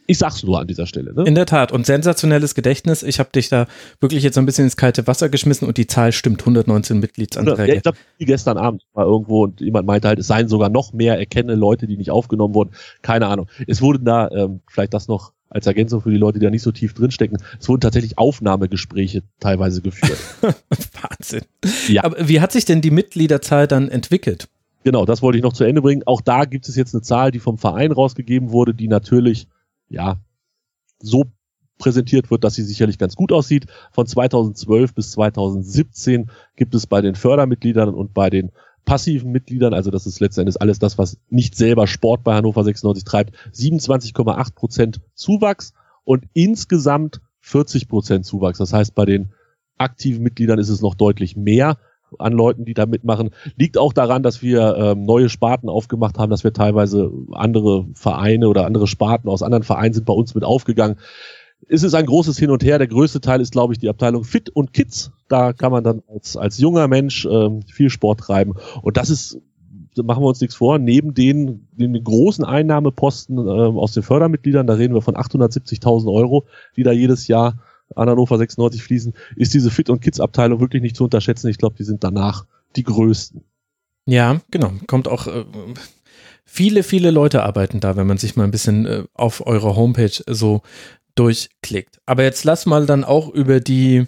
[0.06, 1.14] Ich sag's nur an dieser Stelle.
[1.14, 1.24] Ne?
[1.24, 1.72] In der Tat.
[1.72, 3.02] Und sensationelles Gedächtnis.
[3.02, 3.66] Ich habe dich da
[4.00, 6.40] wirklich jetzt ein bisschen ins kalte Wasser geschmissen und die Zahl stimmt.
[6.42, 7.68] 119 Mitgliedsanträge.
[7.68, 10.92] Ja, ich glaube, gestern Abend war irgendwo und jemand meinte halt, es seien sogar noch
[10.92, 12.70] mehr erkenne Leute, die nicht aufgenommen wurden.
[13.02, 13.46] Keine Ahnung.
[13.66, 16.62] Es wurden da, ähm, vielleicht das noch als Ergänzung für die Leute, die da nicht
[16.62, 20.18] so tief drinstecken, es wurden tatsächlich Aufnahmegespräche teilweise geführt.
[20.40, 21.42] Wahnsinn.
[21.88, 22.04] Ja.
[22.04, 24.48] Aber wie hat sich denn die Mitgliederzahl dann entwickelt?
[24.84, 26.02] Genau, das wollte ich noch zu Ende bringen.
[26.06, 29.46] Auch da gibt es jetzt eine Zahl, die vom Verein rausgegeben wurde, die natürlich,
[29.88, 30.16] ja,
[30.98, 31.24] so
[31.78, 33.66] präsentiert wird, dass sie sicherlich ganz gut aussieht.
[33.92, 38.50] Von 2012 bis 2017 gibt es bei den Fördermitgliedern und bei den
[38.84, 43.04] passiven Mitgliedern, also das ist letztendlich alles das, was nicht selber Sport bei Hannover 96
[43.04, 45.72] treibt, 27,8 Prozent Zuwachs
[46.04, 48.58] und insgesamt 40 Prozent Zuwachs.
[48.58, 49.32] Das heißt, bei den
[49.78, 51.78] aktiven Mitgliedern ist es noch deutlich mehr
[52.18, 53.30] an Leuten, die da mitmachen.
[53.56, 58.48] Liegt auch daran, dass wir ähm, neue Sparten aufgemacht haben, dass wir teilweise andere Vereine
[58.48, 60.96] oder andere Sparten aus anderen Vereinen sind bei uns mit aufgegangen
[61.68, 62.78] ist es ein großes Hin und Her.
[62.78, 65.12] Der größte Teil ist, glaube ich, die Abteilung Fit und Kids.
[65.28, 68.54] Da kann man dann als, als junger Mensch ähm, viel Sport treiben.
[68.82, 69.38] Und das ist,
[69.96, 74.74] machen wir uns nichts vor, neben den, den großen Einnahmeposten ähm, aus den Fördermitgliedern, da
[74.74, 76.46] reden wir von 870.000 Euro,
[76.76, 77.58] die da jedes Jahr
[77.94, 81.48] an Hannover 96 fließen, ist diese Fit- und Kids-Abteilung wirklich nicht zu unterschätzen.
[81.48, 82.46] Ich glaube, die sind danach
[82.76, 83.44] die größten.
[84.06, 84.72] Ja, genau.
[84.86, 85.44] Kommt auch äh,
[86.44, 90.22] viele, viele Leute arbeiten da, wenn man sich mal ein bisschen äh, auf eurer Homepage
[90.26, 90.62] so
[91.14, 92.00] durchklickt.
[92.06, 94.06] Aber jetzt lass mal dann auch über die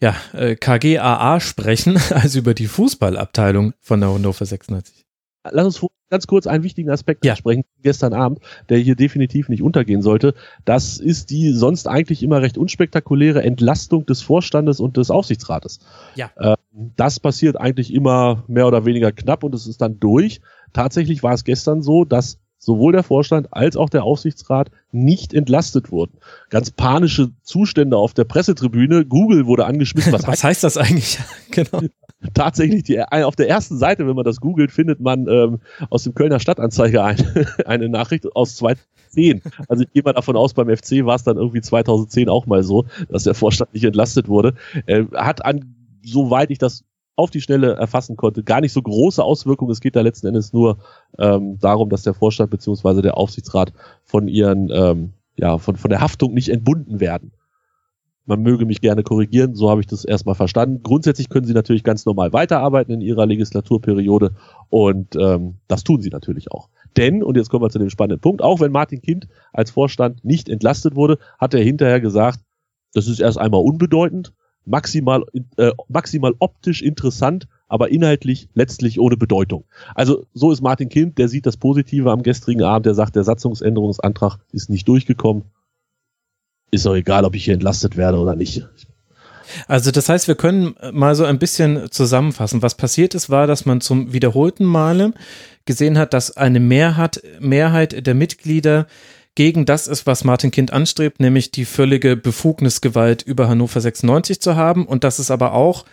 [0.00, 5.04] ja, äh, KGAA sprechen, also über die Fußballabteilung von der Hannover 96.
[5.50, 7.34] Lass uns ganz kurz einen wichtigen Aspekt ja.
[7.36, 10.34] sprechen, gestern Abend, der hier definitiv nicht untergehen sollte.
[10.64, 15.78] Das ist die sonst eigentlich immer recht unspektakuläre Entlastung des Vorstandes und des Aufsichtsrates.
[16.16, 16.30] Ja.
[16.36, 20.40] Äh, das passiert eigentlich immer mehr oder weniger knapp und es ist dann durch.
[20.72, 25.90] Tatsächlich war es gestern so, dass sowohl der Vorstand als auch der Aufsichtsrat nicht entlastet
[25.90, 26.18] wurden.
[26.50, 29.06] Ganz panische Zustände auf der Pressetribüne.
[29.06, 30.12] Google wurde angeschmissen.
[30.12, 31.18] Was, Was heißt das eigentlich?
[31.50, 31.80] genau.
[32.34, 36.14] Tatsächlich, die, auf der ersten Seite, wenn man das googelt, findet man ähm, aus dem
[36.14, 37.16] Kölner Stadtanzeiger ein,
[37.64, 39.40] eine Nachricht aus 2010.
[39.68, 42.62] Also ich gehe mal davon aus, beim FC war es dann irgendwie 2010 auch mal
[42.62, 44.52] so, dass der Vorstand nicht entlastet wurde.
[44.84, 46.84] Er hat an, soweit ich das
[47.20, 49.70] auf die Schnelle erfassen konnte, gar nicht so große Auswirkungen.
[49.70, 50.78] Es geht da letzten Endes nur
[51.18, 53.72] ähm, darum, dass der Vorstand beziehungsweise der Aufsichtsrat
[54.04, 57.32] von ihren, ähm, ja, von, von der Haftung nicht entbunden werden.
[58.26, 60.82] Man möge mich gerne korrigieren, so habe ich das erstmal verstanden.
[60.82, 64.32] Grundsätzlich können sie natürlich ganz normal weiterarbeiten in ihrer Legislaturperiode
[64.68, 66.68] und ähm, das tun sie natürlich auch.
[66.96, 70.24] Denn, und jetzt kommen wir zu dem spannenden Punkt, auch wenn Martin Kind als Vorstand
[70.24, 72.40] nicht entlastet wurde, hat er hinterher gesagt,
[72.94, 74.32] das ist erst einmal unbedeutend,
[74.70, 75.24] maximal,
[75.56, 79.64] äh, maximal optisch interessant, aber inhaltlich letztlich ohne Bedeutung.
[79.94, 83.24] Also so ist Martin Kind, der sieht das Positive am gestrigen Abend, der sagt, der
[83.24, 85.44] Satzungsänderungsantrag ist nicht durchgekommen.
[86.70, 88.66] Ist doch egal, ob ich hier entlastet werde oder nicht.
[89.66, 92.62] Also das heißt, wir können mal so ein bisschen zusammenfassen.
[92.62, 95.12] Was passiert ist, war, dass man zum wiederholten Male
[95.64, 98.86] gesehen hat, dass eine Mehrheit, Mehrheit der Mitglieder
[99.40, 104.54] gegen das ist, was Martin Kind anstrebt, nämlich die völlige Befugnisgewalt über Hannover 96 zu
[104.54, 105.86] haben und dass es aber auch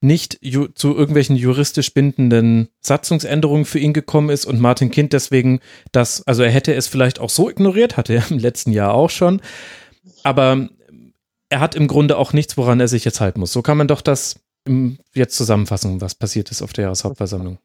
[0.00, 0.40] nicht
[0.74, 5.60] zu irgendwelchen juristisch bindenden Satzungsänderungen für ihn gekommen ist und Martin Kind deswegen
[5.92, 9.10] das, also er hätte es vielleicht auch so ignoriert, hatte er im letzten Jahr auch
[9.10, 9.40] schon,
[10.24, 10.68] aber
[11.50, 13.52] er hat im Grunde auch nichts, woran er sich jetzt halten muss.
[13.52, 14.40] So kann man doch das
[15.14, 17.58] jetzt zusammenfassen, was passiert ist auf der Jahreshauptversammlung.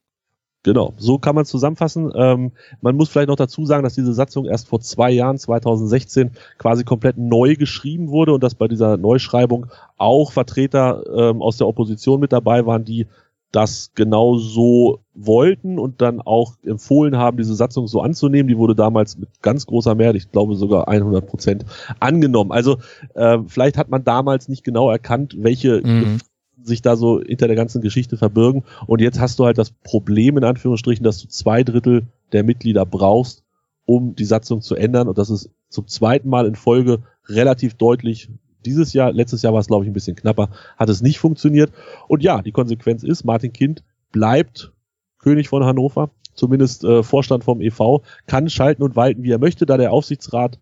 [0.67, 2.11] Genau, so kann man zusammenfassen.
[2.13, 2.51] Ähm,
[2.81, 6.83] man muss vielleicht noch dazu sagen, dass diese Satzung erst vor zwei Jahren, 2016, quasi
[6.83, 12.19] komplett neu geschrieben wurde und dass bei dieser Neuschreibung auch Vertreter ähm, aus der Opposition
[12.19, 13.07] mit dabei waren, die
[13.53, 18.49] das genau so wollten und dann auch empfohlen haben, diese Satzung so anzunehmen.
[18.49, 21.63] Die wurde damals mit ganz großer Mehrheit, ich glaube sogar 100 Prozent,
[22.01, 22.51] angenommen.
[22.51, 22.79] Also
[23.13, 26.19] äh, vielleicht hat man damals nicht genau erkannt, welche mhm
[26.61, 28.63] sich da so hinter der ganzen Geschichte verbirgen.
[28.87, 32.85] Und jetzt hast du halt das Problem, in Anführungsstrichen, dass du zwei Drittel der Mitglieder
[32.85, 33.43] brauchst,
[33.85, 35.07] um die Satzung zu ändern.
[35.07, 38.29] Und das ist zum zweiten Mal in Folge relativ deutlich
[38.65, 41.71] dieses Jahr, letztes Jahr war es, glaube ich, ein bisschen knapper, hat es nicht funktioniert.
[42.07, 44.73] Und ja, die Konsequenz ist, Martin Kind bleibt
[45.19, 49.65] König von Hannover, zumindest äh, Vorstand vom EV, kann schalten und walten, wie er möchte,
[49.65, 50.59] da der Aufsichtsrat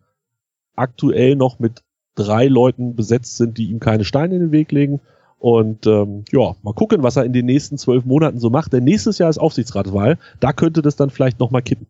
[0.75, 1.83] aktuell noch mit
[2.15, 5.01] drei Leuten besetzt sind, die ihm keine Steine in den Weg legen.
[5.37, 8.73] Und ähm, ja, mal gucken, was er in den nächsten zwölf Monaten so macht.
[8.73, 10.17] Denn nächstes Jahr ist Aufsichtsratswahl.
[10.39, 11.87] Da könnte das dann vielleicht nochmal kippen.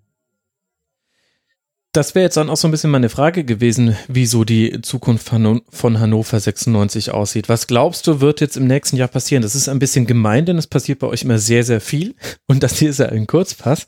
[1.96, 5.30] Das wäre jetzt dann auch so ein bisschen meine Frage gewesen, wie so die Zukunft
[5.30, 7.48] von Hannover 96 aussieht.
[7.48, 9.42] Was glaubst du, wird jetzt im nächsten Jahr passieren?
[9.42, 12.14] Das ist ein bisschen gemein, denn es passiert bei euch immer sehr, sehr viel.
[12.48, 13.86] Und das hier ist ja ein Kurzpass.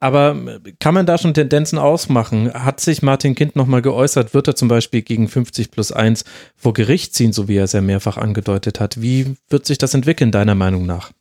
[0.00, 2.52] Aber äh, kann man da schon Tendenzen ausmachen?
[2.52, 4.34] Hat sich Martin Kind nochmal geäußert?
[4.34, 6.24] Wird er zum Beispiel gegen 50 plus 1
[6.56, 9.00] vor Gericht ziehen, so wie er es ja mehrfach angedeutet hat?
[9.00, 11.12] Wie wird sich das entwickeln, deiner Meinung nach?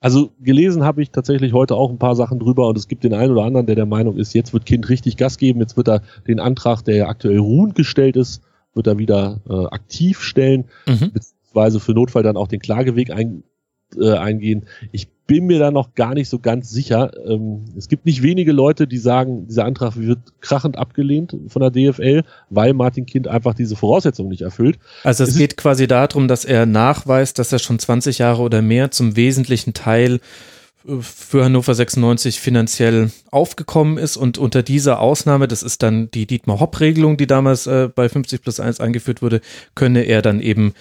[0.00, 3.14] Also gelesen habe ich tatsächlich heute auch ein paar Sachen drüber und es gibt den
[3.14, 5.88] einen oder anderen, der der Meinung ist, jetzt wird Kind richtig Gas geben, jetzt wird
[5.88, 8.42] er den Antrag, der ja aktuell ruhend gestellt ist,
[8.74, 11.10] wird er wieder äh, aktiv stellen, mhm.
[11.12, 13.44] beziehungsweise für Notfall dann auch den Klageweg ein,
[13.96, 14.66] äh, eingehen.
[14.92, 17.10] Ich bin mir da noch gar nicht so ganz sicher.
[17.26, 21.70] Ähm, es gibt nicht wenige Leute, die sagen, dieser Antrag wird krachend abgelehnt von der
[21.70, 24.78] DFL, weil Martin Kind einfach diese Voraussetzungen nicht erfüllt.
[25.02, 28.60] Also es, es geht quasi darum, dass er nachweist, dass er schon 20 Jahre oder
[28.60, 30.20] mehr zum wesentlichen Teil
[30.86, 36.26] äh, für Hannover 96 finanziell aufgekommen ist und unter dieser Ausnahme, das ist dann die
[36.26, 39.40] Dietmar-Hopp-Regelung, die damals äh, bei 50 plus 1 eingeführt wurde,
[39.74, 40.74] könne er dann eben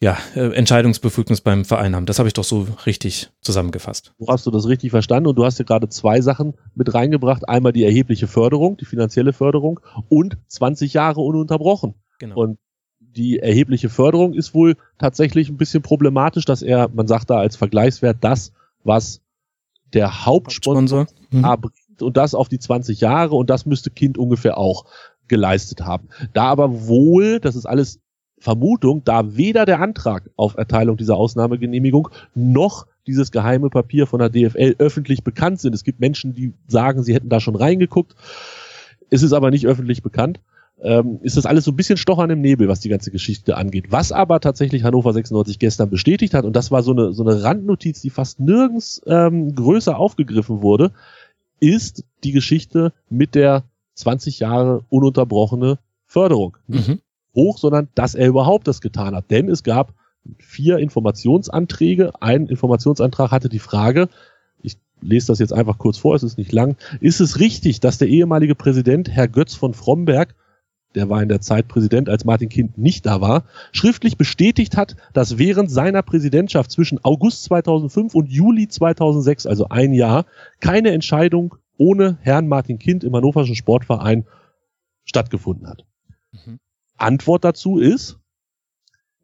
[0.00, 2.06] ja, äh, Entscheidungsbefugnis beim Verein haben.
[2.06, 4.14] Das habe ich doch so richtig zusammengefasst.
[4.18, 5.28] Wo hast du das richtig verstanden?
[5.28, 7.48] Und du hast ja gerade zwei Sachen mit reingebracht.
[7.48, 11.94] Einmal die erhebliche Förderung, die finanzielle Förderung und 20 Jahre ununterbrochen.
[12.20, 12.36] Genau.
[12.40, 12.58] Und
[13.00, 17.56] die erhebliche Förderung ist wohl tatsächlich ein bisschen problematisch, dass er, man sagt da als
[17.56, 18.52] Vergleichswert, das,
[18.84, 19.20] was
[19.92, 21.42] der Hauptsponsor mhm.
[21.60, 24.84] bringt und das auf die 20 Jahre und das müsste Kind ungefähr auch
[25.26, 26.08] geleistet haben.
[26.32, 28.00] Da aber wohl, das ist alles
[28.40, 34.28] Vermutung, da weder der Antrag auf Erteilung dieser Ausnahmegenehmigung noch dieses geheime Papier von der
[34.28, 35.74] DFL öffentlich bekannt sind.
[35.74, 38.14] Es gibt Menschen, die sagen, sie hätten da schon reingeguckt.
[39.10, 40.40] Es ist aber nicht öffentlich bekannt.
[40.80, 43.86] Ähm, ist das alles so ein bisschen Stochern im Nebel, was die ganze Geschichte angeht.
[43.90, 47.42] Was aber tatsächlich Hannover 96 gestern bestätigt hat, und das war so eine, so eine
[47.42, 50.92] Randnotiz, die fast nirgends ähm, größer aufgegriffen wurde,
[51.58, 56.56] ist die Geschichte mit der 20 Jahre ununterbrochene Förderung.
[56.68, 57.00] Mhm
[57.38, 59.30] hoch, sondern dass er überhaupt das getan hat.
[59.30, 59.94] Denn es gab
[60.38, 62.12] vier Informationsanträge.
[62.20, 64.08] Ein Informationsantrag hatte die Frage,
[64.62, 66.76] ich lese das jetzt einfach kurz vor, es ist nicht lang.
[67.00, 70.34] Ist es richtig, dass der ehemalige Präsident, Herr Götz von Fromberg,
[70.94, 74.96] der war in der Zeit Präsident, als Martin Kind nicht da war, schriftlich bestätigt hat,
[75.12, 80.24] dass während seiner Präsidentschaft zwischen August 2005 und Juli 2006, also ein Jahr,
[80.60, 84.26] keine Entscheidung ohne Herrn Martin Kind im Hannoverschen Sportverein
[85.04, 85.84] stattgefunden hat.
[86.32, 86.58] Mhm.
[86.98, 88.18] Antwort dazu ist,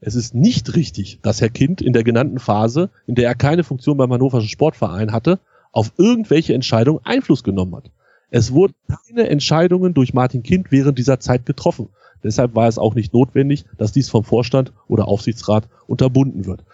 [0.00, 3.64] es ist nicht richtig, dass Herr Kind in der genannten Phase, in der er keine
[3.64, 5.40] Funktion beim Hannoverschen Sportverein hatte,
[5.72, 7.90] auf irgendwelche Entscheidungen Einfluss genommen hat.
[8.30, 11.88] Es wurden keine Entscheidungen durch Martin Kind während dieser Zeit getroffen.
[12.22, 16.64] Deshalb war es auch nicht notwendig, dass dies vom Vorstand oder Aufsichtsrat unterbunden wird.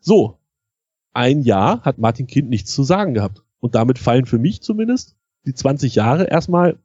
[0.00, 0.38] So,
[1.12, 3.42] ein Jahr hat Martin Kind nichts zu sagen gehabt.
[3.60, 6.78] Und damit fallen für mich zumindest die 20 Jahre erstmal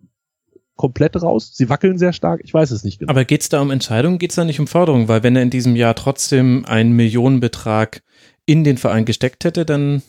[0.76, 1.52] komplett raus.
[1.54, 2.42] Sie wackeln sehr stark.
[2.44, 3.10] Ich weiß es nicht genau.
[3.10, 4.20] Aber geht es da um Entscheidungen?
[4.20, 5.08] Geht es da nicht um Forderungen?
[5.08, 8.04] Weil wenn er in diesem Jahr trotzdem einen Millionenbetrag
[8.46, 10.02] in den Verein gesteckt hätte, dann.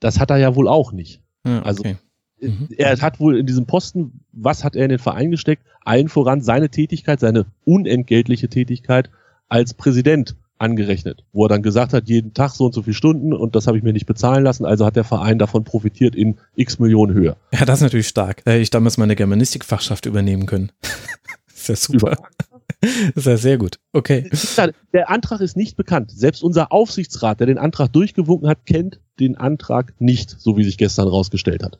[0.00, 1.20] Das hat er ja wohl auch nicht.
[1.42, 1.88] Also okay.
[1.88, 1.98] Also
[2.40, 2.68] Mhm.
[2.76, 5.64] Er hat wohl in diesem Posten, was hat er in den Verein gesteckt?
[5.84, 9.10] Allen voran seine Tätigkeit, seine unentgeltliche Tätigkeit
[9.48, 13.32] als Präsident angerechnet, wo er dann gesagt hat, jeden Tag so und so viele Stunden
[13.32, 16.38] und das habe ich mir nicht bezahlen lassen, also hat der Verein davon profitiert in
[16.56, 17.36] x Millionen Höhe.
[17.52, 18.44] Ja, das ist natürlich stark.
[18.44, 20.72] Da hätte ich damals meine Germanistikfachschaft übernehmen können.
[21.54, 22.16] ist ja super.
[22.80, 23.80] Das ist ja sehr gut.
[23.92, 24.30] Okay.
[24.92, 26.12] Der Antrag ist nicht bekannt.
[26.12, 30.78] Selbst unser Aufsichtsrat, der den Antrag durchgewunken hat, kennt den Antrag nicht, so wie sich
[30.78, 31.78] gestern rausgestellt hat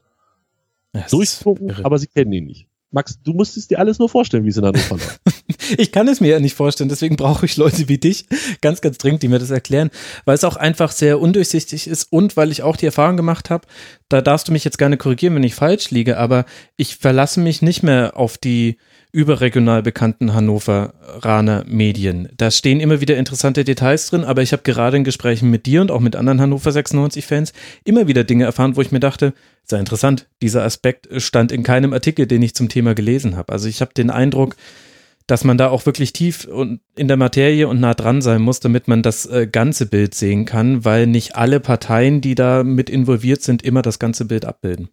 [1.11, 2.67] durchgucken, aber sie kennen ihn nicht.
[2.91, 5.21] Max, du musst es dir alles nur vorstellen, wie es in Hannover läuft.
[5.79, 8.27] ich kann es mir ja nicht vorstellen, deswegen brauche ich Leute wie dich,
[8.61, 9.91] ganz, ganz dringend, die mir das erklären,
[10.25, 13.67] weil es auch einfach sehr undurchsichtig ist und weil ich auch die Erfahrung gemacht habe,
[14.09, 16.45] da darfst du mich jetzt gerne korrigieren, wenn ich falsch liege, aber
[16.77, 18.79] ich verlasse mich nicht mehr auf die
[19.11, 22.29] überregional bekannten Hannoveraner Medien.
[22.37, 25.81] Da stehen immer wieder interessante Details drin, aber ich habe gerade in Gesprächen mit dir
[25.81, 29.33] und auch mit anderen Hannover 96-Fans immer wieder Dinge erfahren, wo ich mir dachte,
[29.65, 33.53] sehr interessant, dieser Aspekt stand in keinem Artikel, den ich zum Thema gelesen habe.
[33.53, 34.57] Also ich habe den Eindruck,
[35.29, 38.61] dass man da auch wirklich tief und in der Materie und nah dran sein muss,
[38.61, 42.89] damit man das äh, ganze Bild sehen kann, weil nicht alle Parteien, die da mit
[42.89, 44.89] involviert sind, immer das ganze Bild abbilden.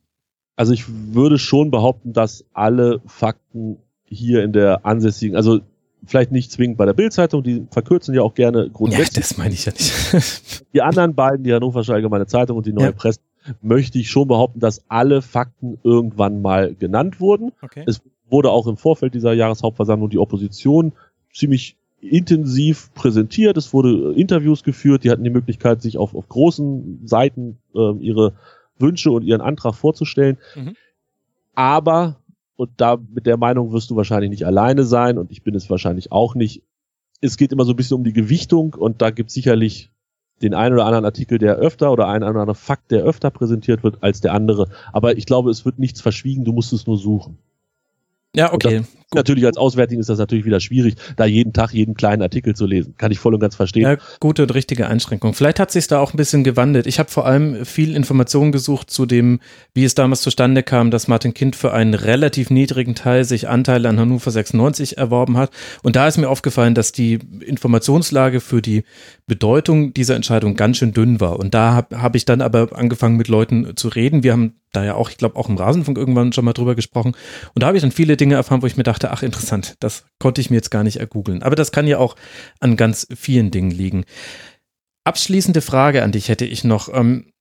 [0.58, 5.62] Also ich würde schon behaupten, dass alle Fakten hier in der ansässigen, also
[6.06, 9.16] vielleicht nicht zwingend bei der Bildzeitung, die verkürzen ja auch gerne grundsätzlich.
[9.16, 10.66] Ja, das meine ich ja nicht.
[10.74, 12.92] die anderen beiden, die Hannoversche Allgemeine Zeitung und die Neue ja.
[12.92, 13.22] Presse,
[13.62, 17.54] möchte ich schon behaupten, dass alle Fakten irgendwann mal genannt wurden.
[17.62, 17.84] Okay.
[17.86, 20.94] Es wurde auch im Vorfeld dieser Jahreshauptversammlung die Opposition
[21.34, 23.58] ziemlich intensiv präsentiert.
[23.58, 25.04] Es wurde Interviews geführt.
[25.04, 28.34] Die hatten die Möglichkeit, sich auf, auf großen Seiten äh, ihre
[28.78, 30.38] Wünsche und ihren Antrag vorzustellen.
[30.56, 30.76] Mhm.
[31.56, 32.18] Aber
[32.58, 35.70] und da mit der Meinung wirst du wahrscheinlich nicht alleine sein und ich bin es
[35.70, 36.64] wahrscheinlich auch nicht.
[37.22, 39.90] Es geht immer so ein bisschen um die Gewichtung und da gibt es sicherlich
[40.42, 43.84] den einen oder anderen Artikel, der öfter oder einen oder anderen Fakt, der öfter präsentiert
[43.84, 44.70] wird als der andere.
[44.92, 47.38] Aber ich glaube, es wird nichts verschwiegen, du musst es nur suchen.
[48.36, 48.84] Ja, okay.
[49.14, 52.66] Natürlich als Auswärtigen ist das natürlich wieder schwierig, da jeden Tag jeden kleinen Artikel zu
[52.66, 52.96] lesen.
[52.98, 53.84] Kann ich voll und ganz verstehen.
[53.84, 55.34] Ja, gute und richtige Einschränkung.
[55.34, 56.86] Vielleicht hat sich da auch ein bisschen gewandelt.
[56.86, 59.40] Ich habe vor allem viel Informationen gesucht zu dem,
[59.74, 63.88] wie es damals zustande kam, dass Martin Kind für einen relativ niedrigen Teil sich Anteile
[63.88, 65.52] an Hannover 96 erworben hat.
[65.82, 68.84] Und da ist mir aufgefallen, dass die Informationslage für die
[69.28, 71.40] Bedeutung dieser Entscheidung ganz schön dünn war.
[71.40, 74.24] Und da habe hab ich dann aber angefangen mit Leuten zu reden.
[74.24, 77.16] Wir haben da ja auch, ich glaube, auch im Rasenfunk irgendwann schon mal drüber gesprochen.
[77.56, 80.06] Und da habe ich dann viele Dinge erfahren, wo ich mir dachte, ach interessant, das
[80.20, 81.42] konnte ich mir jetzt gar nicht ergoogeln.
[81.42, 82.16] Aber das kann ja auch
[82.60, 84.06] an ganz vielen Dingen liegen.
[85.06, 86.94] Abschließende Frage an dich hätte ich noch.
[86.94, 87.32] Ähm,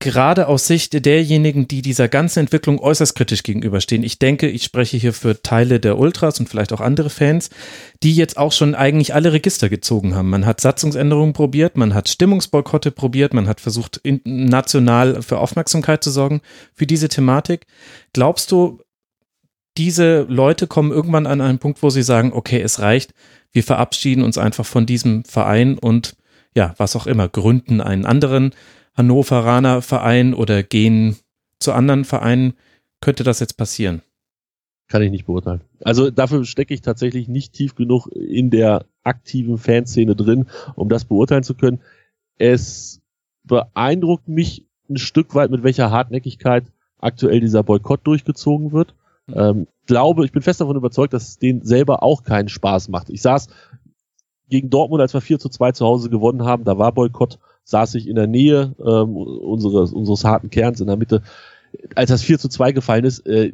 [0.00, 4.04] gerade aus Sicht derjenigen, die dieser ganzen Entwicklung äußerst kritisch gegenüberstehen.
[4.04, 7.50] Ich denke, ich spreche hier für Teile der Ultras und vielleicht auch andere Fans,
[8.02, 10.30] die jetzt auch schon eigentlich alle Register gezogen haben.
[10.30, 16.10] Man hat Satzungsänderungen probiert, man hat Stimmungsboykotte probiert, man hat versucht, national für Aufmerksamkeit zu
[16.10, 16.42] sorgen
[16.74, 17.66] für diese Thematik.
[18.12, 18.80] Glaubst du,
[19.76, 23.14] diese Leute kommen irgendwann an einen Punkt, wo sie sagen, okay, es reicht,
[23.50, 26.16] wir verabschieden uns einfach von diesem Verein und
[26.54, 28.52] ja, was auch immer, gründen einen anderen
[28.98, 31.16] Hannoveraner Verein oder gehen
[31.60, 32.54] zu anderen Vereinen.
[33.00, 34.02] Könnte das jetzt passieren?
[34.88, 35.60] Kann ich nicht beurteilen.
[35.82, 41.04] Also dafür stecke ich tatsächlich nicht tief genug in der aktiven Fanszene drin, um das
[41.04, 41.80] beurteilen zu können.
[42.36, 43.00] Es
[43.44, 46.64] beeindruckt mich ein Stück weit, mit welcher Hartnäckigkeit
[46.98, 48.94] aktuell dieser Boykott durchgezogen wird.
[49.32, 53.10] Ähm, glaube, ich bin fest davon überzeugt, dass es denen selber auch keinen Spaß macht.
[53.10, 53.48] Ich saß
[54.48, 57.38] gegen Dortmund, als wir 4 zu 2 zu Hause gewonnen haben, da war Boykott
[57.68, 61.22] saß ich in der Nähe ähm, unseres, unseres harten Kerns in der Mitte.
[61.94, 63.52] Als das 4 zu 2 gefallen ist, äh,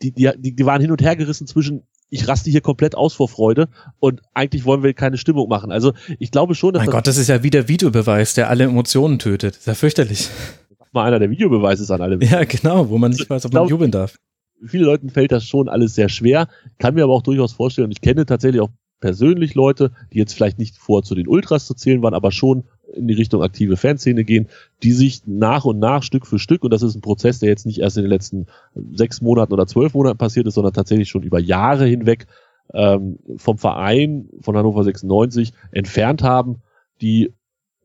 [0.00, 3.28] die, die, die waren hin und her gerissen zwischen ich raste hier komplett aus vor
[3.28, 5.72] Freude und eigentlich wollen wir keine Stimmung machen.
[5.72, 6.80] Also ich glaube schon, dass.
[6.80, 9.54] Mein das Gott, das ist ja wie der Videobeweis, der alle Emotionen tötet.
[9.54, 10.28] Das ist ja fürchterlich.
[10.92, 12.20] mal einer der Videobeweis ist an allem.
[12.20, 14.16] Ja, genau, wo man nicht weiß, ob man jubeln darf.
[14.64, 16.48] Vielen Leuten fällt das schon alles sehr schwer,
[16.78, 20.34] kann mir aber auch durchaus vorstellen, und ich kenne tatsächlich auch persönlich Leute, die jetzt
[20.34, 22.64] vielleicht nicht vor zu den Ultras zu zählen waren, aber schon
[22.94, 24.48] in die Richtung aktive Fanszene gehen,
[24.82, 27.66] die sich nach und nach Stück für Stück, und das ist ein Prozess, der jetzt
[27.66, 28.46] nicht erst in den letzten
[28.94, 32.26] sechs Monaten oder zwölf Monaten passiert ist, sondern tatsächlich schon über Jahre hinweg
[32.72, 36.62] ähm, vom Verein von Hannover 96 entfernt haben,
[37.00, 37.32] die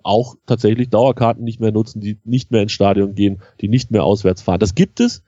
[0.04, 4.04] auch tatsächlich Dauerkarten nicht mehr nutzen, die nicht mehr ins Stadion gehen, die nicht mehr
[4.04, 4.60] auswärts fahren.
[4.60, 5.24] Das gibt es.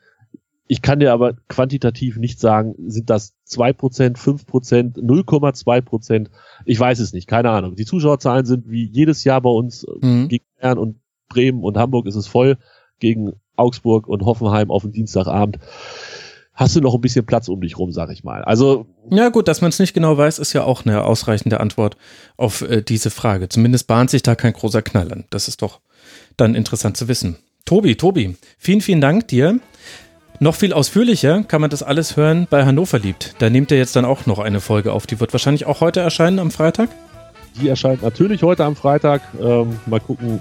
[0.72, 6.28] Ich kann dir aber quantitativ nicht sagen, sind das 2%, 5%, 0,2%.
[6.64, 7.76] Ich weiß es nicht, keine Ahnung.
[7.76, 10.28] Die Zuschauerzahlen sind wie jedes Jahr bei uns mhm.
[10.28, 12.58] gegen Bern und Bremen und Hamburg ist es voll,
[13.00, 15.58] gegen Augsburg und Hoffenheim auf dem Dienstagabend
[16.54, 18.44] hast du noch ein bisschen Platz um dich rum, sag ich mal.
[18.44, 21.98] Also ja gut, dass man es nicht genau weiß, ist ja auch eine ausreichende Antwort
[22.38, 23.50] auf äh, diese Frage.
[23.50, 25.24] Zumindest bahnt sich da kein großer Knall an.
[25.30, 25.80] Das ist doch
[26.38, 27.38] dann interessant zu wissen.
[27.66, 29.60] Tobi, Tobi, vielen, vielen Dank dir.
[30.42, 33.36] Noch viel ausführlicher kann man das alles hören bei Hannover liebt.
[33.40, 35.06] Da nehmt ihr jetzt dann auch noch eine Folge auf.
[35.06, 36.90] Die wird wahrscheinlich auch heute erscheinen am Freitag.
[37.62, 39.22] Die erscheint natürlich heute am Freitag.
[39.42, 40.40] Ähm, mal gucken,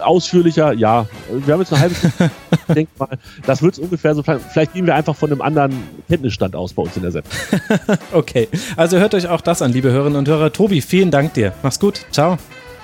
[0.00, 1.06] ausführlicher, ja.
[1.30, 2.30] Wir haben jetzt eine halbe Stunde.
[2.68, 4.22] ich denke mal, das wird es ungefähr so.
[4.22, 5.74] Vielleicht gehen wir einfach von einem anderen
[6.08, 7.32] Kenntnisstand aus bei uns in der Sendung.
[8.12, 10.52] okay, also hört euch auch das an, liebe Hörerinnen und Hörer.
[10.52, 11.52] Tobi, vielen Dank dir.
[11.62, 12.06] Mach's gut.
[12.12, 12.38] Ciao.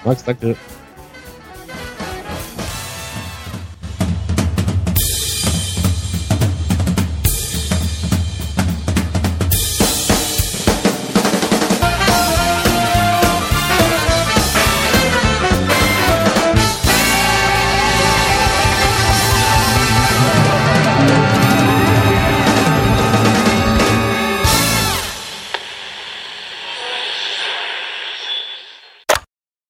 [0.05, 0.57] Max, danke.